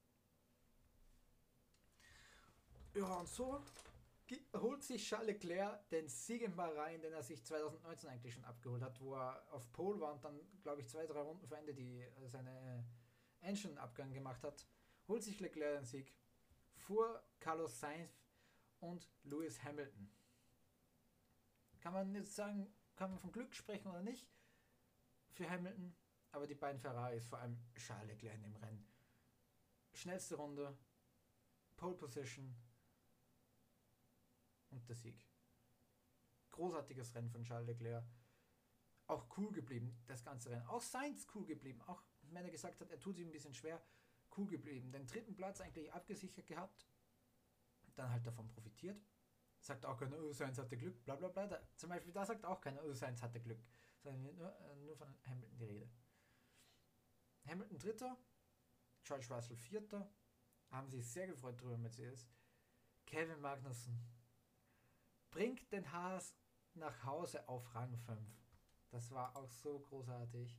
Ja, 2.95 3.17
und 3.17 3.29
so 3.29 3.61
holt 4.55 4.83
sich 4.83 5.09
Charles 5.09 5.29
Leclerc 5.29 5.89
den 5.91 6.09
Sieg 6.09 6.43
in 6.43 6.57
Bahrain, 6.57 7.01
den 7.01 7.13
er 7.13 7.23
sich 7.23 7.45
2019 7.45 8.11
eigentlich 8.11 8.35
schon 8.35 8.45
abgeholt 8.45 8.83
hat, 8.83 9.01
wo 9.01 9.15
er 9.15 9.43
auf 9.53 9.71
Pole 9.73 10.01
war 10.01 10.13
und 10.13 10.25
dann, 10.25 10.41
glaube 10.63 10.81
ich, 10.81 10.89
zwei, 10.89 11.07
drei 11.07 11.21
Runden 11.21 11.47
vor 11.47 11.59
Ende 11.59 11.75
die, 11.75 12.01
äh, 12.01 12.29
seine 12.29 12.85
Engine-Abgang 13.41 14.13
gemacht 14.13 14.43
hat, 14.43 14.67
holt 15.07 15.23
sich 15.23 15.39
Leclerc 15.41 15.77
den 15.79 15.85
Sieg 15.85 16.13
vor 16.75 17.23
Carlos 17.39 17.79
Sainz 17.79 18.11
und 18.81 19.09
Lewis 19.25 19.63
Hamilton. 19.63 20.11
Kann 21.81 21.93
man 21.93 22.15
jetzt 22.15 22.35
sagen, 22.35 22.73
kann 22.97 23.11
man 23.11 23.21
von 23.21 23.33
Glück 23.33 23.55
sprechen 23.55 23.89
oder 23.89 24.03
nicht 24.03 24.29
für 25.31 25.49
Hamilton, 25.49 25.95
aber 26.33 26.47
die 26.47 26.55
beiden 26.55 26.81
Ferraris, 26.81 27.27
vor 27.27 27.39
allem 27.39 27.59
Charles 27.77 28.09
Leclerc 28.09 28.35
in 28.35 28.43
dem 28.43 28.57
Rennen. 28.57 28.87
Schnellste 29.93 30.35
Runde, 30.35 30.77
Pole 31.77 31.95
Position, 31.95 32.55
und 34.71 34.89
der 34.89 34.97
Sieg. 34.97 35.27
Großartiges 36.51 37.15
Rennen 37.15 37.31
von 37.31 37.45
Charles 37.45 37.67
Leclerc. 37.67 38.05
Auch 39.07 39.27
cool 39.37 39.53
geblieben, 39.53 40.03
das 40.07 40.25
ganze 40.25 40.51
Rennen. 40.51 40.67
Auch 40.67 40.83
Sainz 40.83 41.27
cool 41.35 41.47
geblieben. 41.47 41.81
Auch 41.83 42.03
wenn 42.23 42.45
er 42.45 42.51
gesagt 42.51 42.81
hat, 42.81 42.91
er 42.91 42.99
tut 42.99 43.17
sich 43.17 43.25
ein 43.25 43.33
bisschen 43.33 43.55
schwer, 43.55 43.81
cool 44.37 44.47
geblieben. 44.47 44.91
Den 44.91 45.07
dritten 45.07 45.37
Platz 45.37 45.61
eigentlich 45.61 45.93
abgesichert 45.93 46.47
gehabt. 46.47 46.87
Dann 47.95 48.11
halt 48.11 48.27
davon 48.27 48.49
profitiert. 48.49 49.01
Sagt 49.61 49.87
auch 49.87 49.97
keiner, 49.97 50.19
oh, 50.19 50.33
Sainz 50.33 50.59
hatte 50.59 50.77
Glück, 50.77 51.05
bla 51.05 51.17
bla 51.17 51.29
bla. 51.29 51.47
Da, 51.47 51.61
zum 51.77 51.91
Beispiel, 51.91 52.13
da 52.13 52.25
sagt 52.25 52.45
auch 52.45 52.61
keiner, 52.61 52.83
oh, 52.85 52.93
Sainz 52.93 53.23
hatte 53.23 53.41
Glück. 53.41 53.63
Sondern 53.99 54.23
nur, 54.23 54.61
äh, 54.61 54.77
nur 54.77 54.97
von 54.97 55.09
Hamilton 55.25 55.59
die 55.59 55.65
Rede. 55.65 55.91
Hamilton 57.47 57.79
dritter, 57.79 58.17
George 59.05 59.27
Russell 59.31 59.57
vierter. 59.57 60.11
Haben 60.71 60.91
sich 60.91 61.09
sehr 61.09 61.27
gefreut 61.29 61.61
drüber, 61.61 61.79
Mercedes. 61.79 62.29
Kevin 63.07 63.41
Magnussen 63.41 64.16
bringt 65.37 65.71
den 65.71 65.93
Haas 65.93 66.35
nach 66.73 67.05
Hause 67.05 67.47
auf 67.47 67.75
Rang 67.75 67.95
5. 67.95 68.19
Das 68.89 69.11
war 69.11 69.37
auch 69.37 69.51
so 69.51 69.81
großartig. 69.81 70.59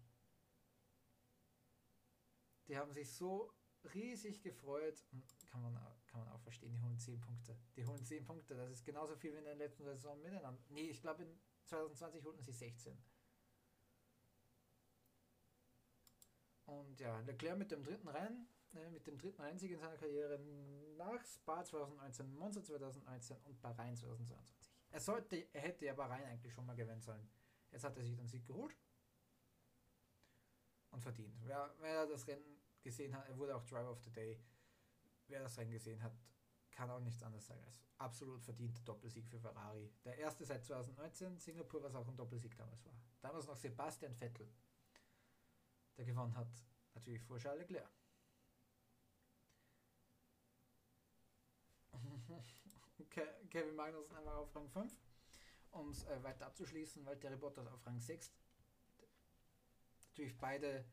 Die 2.68 2.78
haben 2.78 2.92
sich 2.92 3.12
so 3.12 3.52
riesig 3.96 4.44
gefreut. 4.44 5.04
Kann 5.48 5.64
man, 5.64 5.74
kann 6.06 6.20
man 6.20 6.30
auch 6.30 6.42
verstehen, 6.42 6.74
die 6.74 6.80
holen 6.80 7.00
10 7.00 7.20
Punkte. 7.22 7.58
Die 7.76 7.88
holen 7.88 8.06
10 8.06 8.24
Punkte, 8.24 8.56
das 8.56 8.70
ist 8.70 8.86
genauso 8.86 9.16
viel 9.16 9.34
wie 9.34 9.40
in 9.40 9.46
der 9.46 9.56
letzten 9.56 9.84
Saison 9.84 10.22
miteinander. 10.22 10.62
Nee, 10.70 10.92
ich 10.92 11.02
glaube 11.02 11.24
in 11.24 11.40
2020 11.66 12.24
holten 12.24 12.44
sie 12.44 12.52
16. 12.52 13.04
Und 16.66 17.00
ja, 17.00 17.20
Leclerc 17.22 17.58
mit 17.58 17.72
dem 17.72 17.82
dritten 17.82 18.10
Rennen 18.10 18.48
mit 18.92 19.06
dem 19.08 19.18
dritten 19.18 19.42
Rennsieg 19.42 19.72
in 19.72 19.80
seiner 19.80 19.98
Karriere 19.98 20.40
nach 20.98 21.24
Spa 21.26 21.64
2019, 21.64 22.34
Monza 22.36 22.64
2019 22.64 23.38
und 23.46 23.62
Bahrain 23.62 23.96
2022. 23.96 24.72
Er 24.92 25.00
sollte, 25.00 25.48
er 25.54 25.62
hätte 25.62 25.86
ja 25.86 25.94
Bahrain 25.94 26.24
eigentlich 26.26 26.54
schon 26.54 26.66
mal 26.66 26.76
gewinnen 26.76 27.02
sollen. 27.02 27.30
Jetzt 27.72 27.84
hat 27.84 27.98
er 27.98 28.04
sich 28.04 28.16
den 28.16 28.28
Sieg 28.28 28.46
geholt 28.46 28.78
und 30.92 31.02
verdient. 31.02 31.36
Wer, 31.44 31.74
wer 31.80 32.06
das 32.06 32.28
Rennen 32.28 32.62
gesehen 32.82 33.16
hat, 33.16 33.28
er 33.28 33.38
wurde 33.38 33.56
auch 33.56 33.64
Driver 33.64 33.92
of 33.92 34.02
the 34.04 34.12
Day. 34.12 34.40
Wer 35.28 35.42
das 35.42 35.58
Rennen 35.58 35.72
gesehen 35.72 36.02
hat, 36.02 36.14
kann 36.72 36.90
auch 36.90 37.00
nichts 37.00 37.24
anderes 37.24 37.46
sagen 37.46 37.64
als 37.64 37.82
absolut 37.98 38.42
verdienter 38.44 38.82
Doppelsieg 38.82 39.28
für 39.28 39.40
Ferrari. 39.40 39.92
Der 40.06 40.18
erste 40.18 40.46
seit 40.46 40.64
2019, 40.64 41.40
Singapur, 41.40 41.84
was 41.84 41.96
auch 41.96 42.08
ein 42.08 42.16
Doppelsieg 42.16 42.56
damals 42.56 42.86
war. 42.86 42.94
Damals 43.22 43.48
noch 43.48 43.56
Sebastian 43.56 44.14
Vettel, 44.14 44.48
der 45.98 46.06
gewonnen 46.06 46.36
hat, 46.36 46.48
natürlich 46.94 47.24
vor 47.24 47.38
Charles 47.38 47.62
Leclerc. 47.62 47.90
Kevin 53.50 53.76
Magnussen 53.76 54.16
einfach 54.16 54.36
auf 54.36 54.56
Rang 54.56 54.70
5. 54.70 54.94
Um 55.72 55.90
es 55.90 56.06
äh, 56.06 56.24
weiter 56.24 56.48
abzuschließen, 56.48 57.06
weil 57.06 57.20
Terry 57.20 57.36
Bottas 57.36 57.68
auf 57.68 57.86
Rang 57.86 58.00
6. 58.00 58.32
Natürlich 60.10 60.38
beide, 60.38 60.84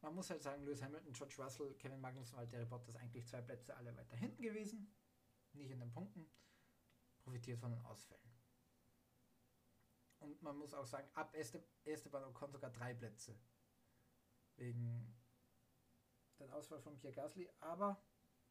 man 0.00 0.14
muss 0.14 0.30
halt 0.30 0.42
sagen, 0.42 0.62
Lewis 0.64 0.82
Hamilton, 0.82 1.12
George 1.12 1.34
Russell, 1.38 1.74
Kevin 1.74 2.00
Magnussen, 2.00 2.38
Valtteri 2.38 2.64
Bottas 2.64 2.96
eigentlich 2.96 3.26
zwei 3.26 3.42
Plätze 3.42 3.76
alle 3.76 3.94
weiter 3.96 4.16
hinten 4.16 4.42
gewesen. 4.42 4.90
Nicht 5.52 5.70
in 5.70 5.80
den 5.80 5.92
Punkten. 5.92 6.30
Profitiert 7.24 7.60
von 7.60 7.72
den 7.72 7.84
Ausfällen. 7.84 8.32
Und 10.20 10.40
man 10.40 10.56
muss 10.56 10.72
auch 10.72 10.86
sagen, 10.86 11.08
ab 11.14 11.34
Esteban 11.34 12.24
Ocon 12.24 12.50
sogar 12.50 12.70
drei 12.70 12.94
Plätze. 12.94 13.38
Wegen 14.56 15.14
den 16.38 16.50
Ausfall 16.50 16.80
von 16.80 16.98
Pierre 16.98 17.14
Gasly. 17.14 17.50
Aber 17.60 18.02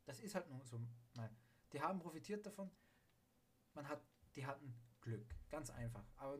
das 0.05 0.19
ist 0.19 0.35
halt 0.35 0.49
nun 0.49 0.63
so. 0.63 0.79
Nein. 1.15 1.35
Die 1.73 1.81
haben 1.81 1.99
profitiert 1.99 2.45
davon. 2.45 2.69
Man 3.73 3.87
hat, 3.87 4.01
die 4.35 4.45
hatten 4.45 4.75
Glück. 5.01 5.35
Ganz 5.49 5.69
einfach. 5.69 6.05
Aber 6.17 6.37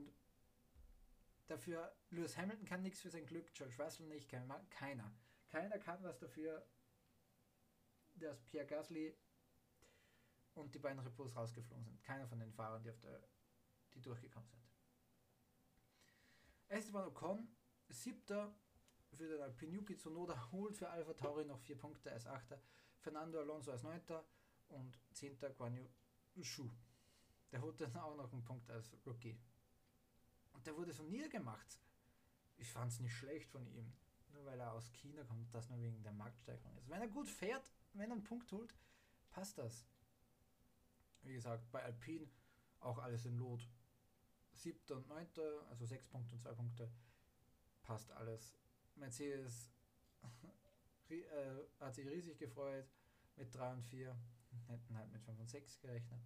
dafür, 1.48 1.96
Lewis 2.10 2.38
Hamilton 2.38 2.66
kann 2.66 2.82
nichts 2.82 3.02
für 3.02 3.10
sein 3.10 3.26
Glück, 3.26 3.54
George 3.54 3.76
Russell 3.82 4.08
nicht, 4.08 4.30
keiner. 4.30 5.14
Keiner 5.50 5.80
kann 5.80 6.04
was 6.04 6.20
dafür, 6.20 6.66
dass 8.16 8.42
Pierre 8.42 8.66
Gasly 8.68 9.18
und 10.54 10.74
die 10.74 10.80
beiden 10.80 11.00
Repos 11.00 11.36
rausgeflogen 11.36 11.86
sind. 11.86 12.04
Keiner 12.04 12.28
von 12.28 12.40
den 12.40 12.52
Fahrern, 12.52 12.84
die, 12.84 12.90
auf 12.90 13.00
der, 13.00 13.22
die 13.94 14.02
durchgekommen 14.02 14.50
sind. 14.50 14.62
Esteban 16.68 17.06
Ocon, 17.06 17.48
siebter 17.90 18.56
für 19.14 19.28
den 19.28 19.42
Alpine 19.42 19.74
Yuki 19.74 19.98
Tsunoda, 19.98 20.52
holt 20.52 20.78
für 20.78 20.90
Alpha 20.90 21.14
Tauri 21.14 21.46
noch 21.46 21.60
vier 21.60 21.78
Punkte 21.78 22.12
als 22.12 22.26
achter. 22.26 22.62
Fernando 23.00 23.40
Alonso 23.40 23.72
als 23.72 23.84
neunter 23.84 24.26
und 24.72 24.98
zehnter 25.14 25.50
Guan 25.52 25.76
Yu 26.36 26.44
Shu. 26.44 26.70
Der 27.52 27.62
holt 27.62 27.80
dann 27.82 27.96
auch 27.98 28.16
noch 28.16 28.32
einen 28.32 28.44
Punkt 28.44 28.70
als 28.70 28.96
Rookie. 29.06 29.38
Und 30.54 30.66
der 30.66 30.76
wurde 30.76 30.94
so 30.94 31.04
niedergemacht. 31.04 31.80
Ich 32.58 32.70
fand 32.70 32.92
es 32.92 33.00
nicht 33.00 33.14
schlecht 33.14 33.50
von 33.50 33.66
ihm. 33.68 33.94
Nur 34.30 34.46
weil 34.46 34.60
er 34.60 34.72
aus 34.72 34.92
China 34.94 35.24
kommt, 35.24 35.54
das 35.54 35.70
nur 35.70 35.82
wegen 35.82 36.02
der 36.04 36.14
Marktsteigerung 36.14 36.78
ist. 36.78 36.90
Wenn 36.90 37.02
er 37.02 37.08
gut 37.08 37.30
fährt, 37.30 37.70
wenn 37.94 38.10
er 38.10 38.16
einen 38.16 38.24
Punkt 38.24 38.52
holt, 38.52 38.74
passt 39.30 39.58
das. 39.58 39.86
Wie 41.24 41.34
gesagt, 41.34 41.70
bei 41.72 41.84
Alpine 41.84 42.28
auch 42.80 42.98
alles 43.00 43.26
in 43.26 43.38
Lot. 43.38 43.68
Siebter 44.54 44.98
und 44.98 45.08
neunter, 45.08 45.66
also 45.70 45.86
sechs 45.86 46.08
Punkte 46.08 46.36
und 46.36 46.42
zwei 46.42 46.54
Punkte, 46.54 46.92
passt 47.84 48.12
alles. 48.12 48.56
Mercedes 48.96 49.72
äh, 51.10 51.56
hat 51.80 51.96
sich 51.96 52.08
riesig 52.08 52.38
gefreut 52.38 52.88
mit 53.36 53.54
3 53.56 53.74
und 53.74 53.84
4, 53.84 54.16
hätten 54.68 54.98
halt 54.98 55.12
mit 55.12 55.22
5 55.22 55.40
und 55.40 55.50
6 55.50 55.80
gerechnet. 55.80 56.22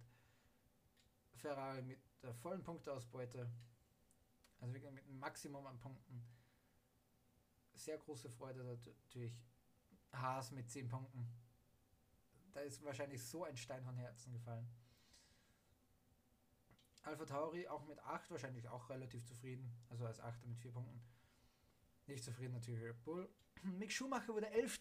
Ferrari 1.34 1.82
mit 1.82 2.00
der 2.22 2.34
vollen 2.34 2.62
Punkteausbeute, 2.62 3.50
also 4.60 4.74
wirklich 4.74 4.92
mit 4.92 5.04
einem 5.04 5.18
Maximum 5.18 5.66
an 5.66 5.78
Punkten. 5.78 6.24
Sehr 7.74 7.98
große 7.98 8.30
Freude 8.30 8.64
natürlich. 8.64 9.44
Haas 10.12 10.50
mit 10.50 10.70
10 10.70 10.88
Punkten. 10.88 11.28
Da 12.52 12.60
ist 12.60 12.82
wahrscheinlich 12.82 13.22
so 13.22 13.44
ein 13.44 13.56
Stein 13.56 13.84
von 13.84 13.96
Herzen 13.96 14.32
gefallen. 14.32 14.66
Alpha 17.02 17.24
Tauri 17.24 17.68
auch 17.68 17.86
mit 17.86 18.00
8 18.00 18.30
wahrscheinlich 18.30 18.68
auch 18.68 18.88
relativ 18.88 19.24
zufrieden. 19.24 19.70
Also 19.90 20.06
als 20.06 20.20
8 20.20 20.46
mit 20.46 20.58
4 20.58 20.72
Punkten. 20.72 21.00
Nicht 22.06 22.24
zufrieden 22.24 22.54
natürlich 22.54 22.82
Red 22.82 23.04
Bull. 23.04 23.28
Mick 23.62 23.92
Schumacher 23.92 24.34
wurde 24.34 24.50
11. 24.50 24.80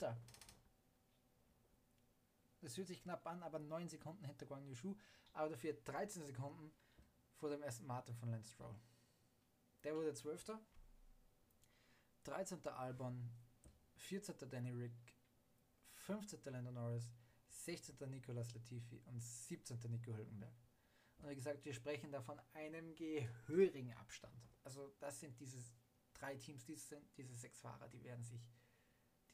Das 2.62 2.78
hört 2.78 2.88
sich 2.88 3.01
knapp 3.01 3.26
an, 3.28 3.43
aber 3.43 3.60
9 3.60 3.89
Sekunden 3.89 4.26
hinter 4.26 4.45
Guang 4.45 4.66
Yushu. 4.66 4.95
Aber 5.34 5.49
dafür 5.49 5.74
13 5.74 6.26
Sekunden 6.26 6.72
vor 7.36 7.49
dem 7.49 7.62
ersten 7.62 7.86
Martin 7.86 8.16
von 8.16 8.30
Lance 8.30 8.53
Stroll. 8.53 8.76
Der 9.84 9.95
wurde 9.95 10.14
12. 10.14 10.60
13. 12.24 12.68
Albon, 12.68 13.30
14. 13.97 14.49
Danny 14.49 14.72
Rick, 14.72 15.16
15. 15.93 16.39
Lando 16.45 16.72
Norris, 16.72 17.12
16. 17.49 17.95
Nicolas 18.10 18.53
Latifi 18.53 19.01
und 19.06 19.22
17. 19.22 19.80
Nico 19.89 20.16
Hülkenberg. 20.16 20.56
Und 21.20 21.30
wie 21.30 21.36
gesagt, 21.36 21.64
wir 21.66 21.74
sprechen 21.74 22.12
da 22.12 22.22
von 22.22 22.39
einem 22.53 22.95
gehörigen 22.95 23.93
Abstand. 23.93 24.49
Also 24.64 24.93
das 24.99 25.20
sind 25.20 25.39
diese 25.39 25.60
drei 26.14 26.36
Teams, 26.36 26.66
diese, 26.66 27.01
diese 27.18 27.36
sechs 27.36 27.60
Fahrer, 27.60 27.88
die 27.89 28.03
werden 28.03 28.24
sich 28.24 28.49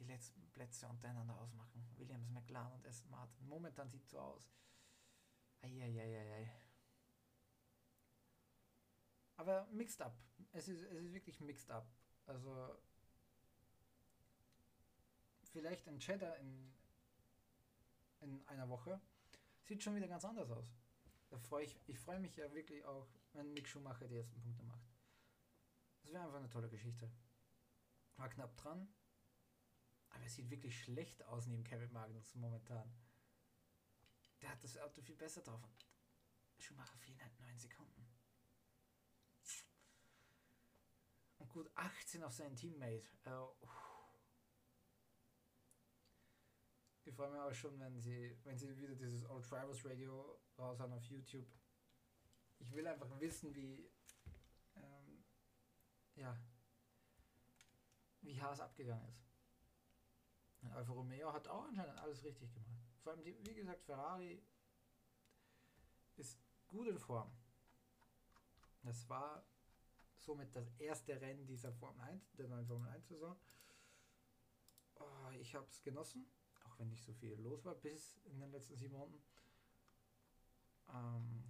die 0.02 0.08
letzten 0.08 0.50
Plätze 0.52 0.88
untereinander 0.88 1.38
ausmachen. 1.38 1.88
Williams, 1.98 2.30
McLaren 2.30 2.74
und 2.74 2.88
Aston 2.88 3.12
Martin. 3.12 3.48
Momentan 3.48 3.90
sieht 3.90 4.08
so 4.10 4.20
aus. 4.20 4.52
Eieieiei. 5.62 6.52
Aber 9.38 9.68
mixed 9.72 10.02
up. 10.02 10.18
Es 10.52 10.68
ist, 10.68 10.84
es 10.84 11.04
ist 11.04 11.14
wirklich 11.14 11.40
mixed 11.40 11.70
up. 11.70 11.88
Also 12.26 12.76
vielleicht 15.52 15.88
ein 15.88 16.00
Cheddar 16.00 16.38
in, 16.38 16.74
in 18.22 18.42
einer 18.48 18.70
Woche 18.70 19.00
sieht 19.64 19.84
schon 19.84 19.96
wieder 19.96 20.08
ganz 20.08 20.26
anders 20.26 20.50
aus. 20.50 20.74
Da 21.30 21.38
freu 21.38 21.64
ich 21.64 21.78
ich 21.88 22.00
freue 22.00 22.20
mich 22.20 22.36
ja 22.36 22.52
wirklich 22.54 22.84
auch, 22.86 23.08
wenn 23.34 23.54
Mick 23.54 23.68
Schumacher 23.68 24.08
die 24.08 24.18
ersten 24.18 24.42
Punkte 24.42 24.64
macht. 24.64 24.86
Das 26.04 26.12
wäre 26.12 26.24
einfach 26.24 26.40
eine 26.40 26.50
tolle 26.50 26.70
Geschichte. 26.70 27.10
War 28.18 28.30
knapp 28.30 28.58
dran. 28.58 28.88
Aber 30.12 30.26
es 30.26 30.36
sieht 30.36 30.50
wirklich 30.50 30.82
schlecht 30.84 31.24
aus 31.26 31.48
neben 31.48 31.64
Kevin 31.64 31.92
Magnus 31.92 32.36
momentan. 32.36 32.92
Der 34.42 34.50
hat 34.50 34.64
das 34.64 34.78
Auto 34.78 35.02
viel 35.02 35.16
besser 35.16 35.42
drauf. 35.42 35.64
Und 35.64 36.64
Schumacher 36.64 36.98
fehlen 36.98 37.22
halt 37.22 37.40
9 37.40 37.58
Sekunden. 37.58 38.08
Und 41.40 41.50
gut 41.50 41.72
18 41.76 42.24
auf 42.24 42.34
seinen 42.34 42.56
Teammate. 42.56 43.04
Uh, 43.26 43.68
ich 47.04 47.14
freue 47.16 47.32
mich 47.32 47.40
auch 47.40 47.54
schon, 47.54 47.80
wenn 47.80 48.00
sie, 48.00 48.38
wenn 48.44 48.58
sie 48.58 48.78
wieder 48.78 48.96
dieses 48.96 49.28
Old 49.30 49.50
Drivers 49.50 49.84
Radio 49.86 50.40
raushauen 50.58 50.94
auf 50.94 51.04
YouTube. 51.06 51.48
Ich 52.60 52.72
will 52.74 52.86
einfach 52.86 53.20
wissen, 53.20 53.56
wie 53.56 53.90
ähm, 54.76 55.24
ja 56.16 56.40
wie 58.22 58.40
Haas 58.40 58.60
abgegangen 58.60 59.08
ist. 59.10 59.31
Und 60.62 60.72
Alfa 60.72 60.94
Romeo 60.94 61.34
hat 61.34 61.48
auch 61.48 61.66
anscheinend 61.66 61.98
alles 61.98 62.24
richtig 62.24 62.54
gemacht. 62.54 62.82
Vor 63.04 63.14
allem, 63.14 63.24
die, 63.24 63.36
wie 63.46 63.56
gesagt, 63.56 63.84
Ferrari 63.84 64.44
ist 66.18 66.40
gut 66.68 66.88
in 66.88 67.00
Form. 67.00 67.32
Das 68.84 69.08
war 69.10 69.44
somit 70.16 70.56
das 70.56 70.70
erste 70.78 71.20
Rennen 71.20 71.46
dieser 71.48 71.72
Formel 71.74 72.02
1, 72.02 72.34
der 72.34 72.48
neuen 72.48 72.66
Formel 72.66 72.90
1 72.90 73.08
Saison. 73.08 73.36
Oh, 74.96 75.32
ich 75.40 75.56
habe 75.56 75.68
es 75.68 75.82
genossen, 75.82 76.32
auch 76.64 76.78
wenn 76.78 76.90
nicht 76.90 77.04
so 77.04 77.14
viel 77.14 77.34
los 77.42 77.66
war 77.66 77.76
bis 77.76 78.18
in 78.26 78.40
den 78.40 78.52
letzten 78.52 78.76
sieben 78.76 78.96
Runden. 78.96 79.24
Ähm, 80.94 81.44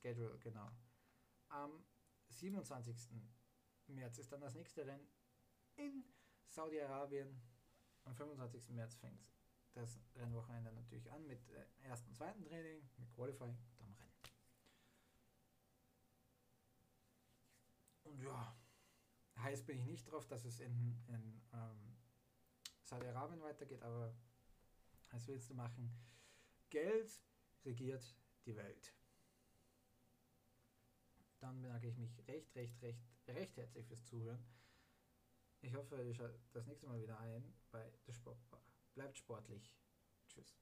Schedule, 0.00 0.38
genau. 0.38 0.70
Am 1.48 1.84
27. 2.28 2.96
März 3.88 4.18
ist 4.18 4.30
dann 4.32 4.40
das 4.40 4.54
nächste 4.54 4.86
Rennen 4.86 5.06
in 5.78 6.04
Saudi-Arabien. 6.48 7.40
Am 8.04 8.14
25. 8.14 8.70
März 8.70 8.94
fängt 8.96 9.26
das 9.72 10.00
Rennwochenende 10.16 10.72
natürlich 10.72 11.10
an 11.12 11.26
mit 11.26 11.48
äh, 11.50 11.64
ersten 11.82 12.08
und 12.10 12.16
zweiten 12.16 12.44
Training, 12.44 12.88
mit 12.96 13.12
Qualifying 13.14 13.56
und 13.78 13.84
am 13.84 13.94
Rennen. 13.94 14.12
Und 18.04 18.22
ja, 18.22 18.56
heiß 19.36 19.64
bin 19.64 19.78
ich 19.78 19.84
nicht 19.84 20.10
drauf, 20.10 20.26
dass 20.26 20.44
es 20.44 20.60
in, 20.60 20.98
in 21.06 21.42
ähm, 21.52 21.96
Saudi-Arabien 22.82 23.42
weitergeht, 23.42 23.82
aber 23.82 24.14
was 25.10 25.26
willst 25.28 25.50
du 25.50 25.54
machen? 25.54 25.92
Geld 26.70 27.22
regiert 27.64 28.16
die 28.46 28.56
Welt. 28.56 28.94
Dann 31.40 31.62
bedanke 31.62 31.88
ich 31.88 31.96
mich 31.96 32.26
recht, 32.26 32.54
recht, 32.56 32.82
recht, 32.82 33.00
recht 33.28 33.56
herzlich 33.56 33.86
fürs 33.86 34.04
Zuhören. 34.06 34.44
Ich 35.60 35.74
hoffe, 35.74 36.00
ihr 36.02 36.14
schaut 36.14 36.38
das 36.52 36.66
nächste 36.66 36.86
Mal 36.86 37.00
wieder 37.00 37.18
ein 37.18 37.52
bei 37.70 37.92
der 38.06 38.12
Sportbar. 38.12 38.62
Bleibt 38.94 39.18
sportlich. 39.18 39.76
Tschüss. 40.28 40.56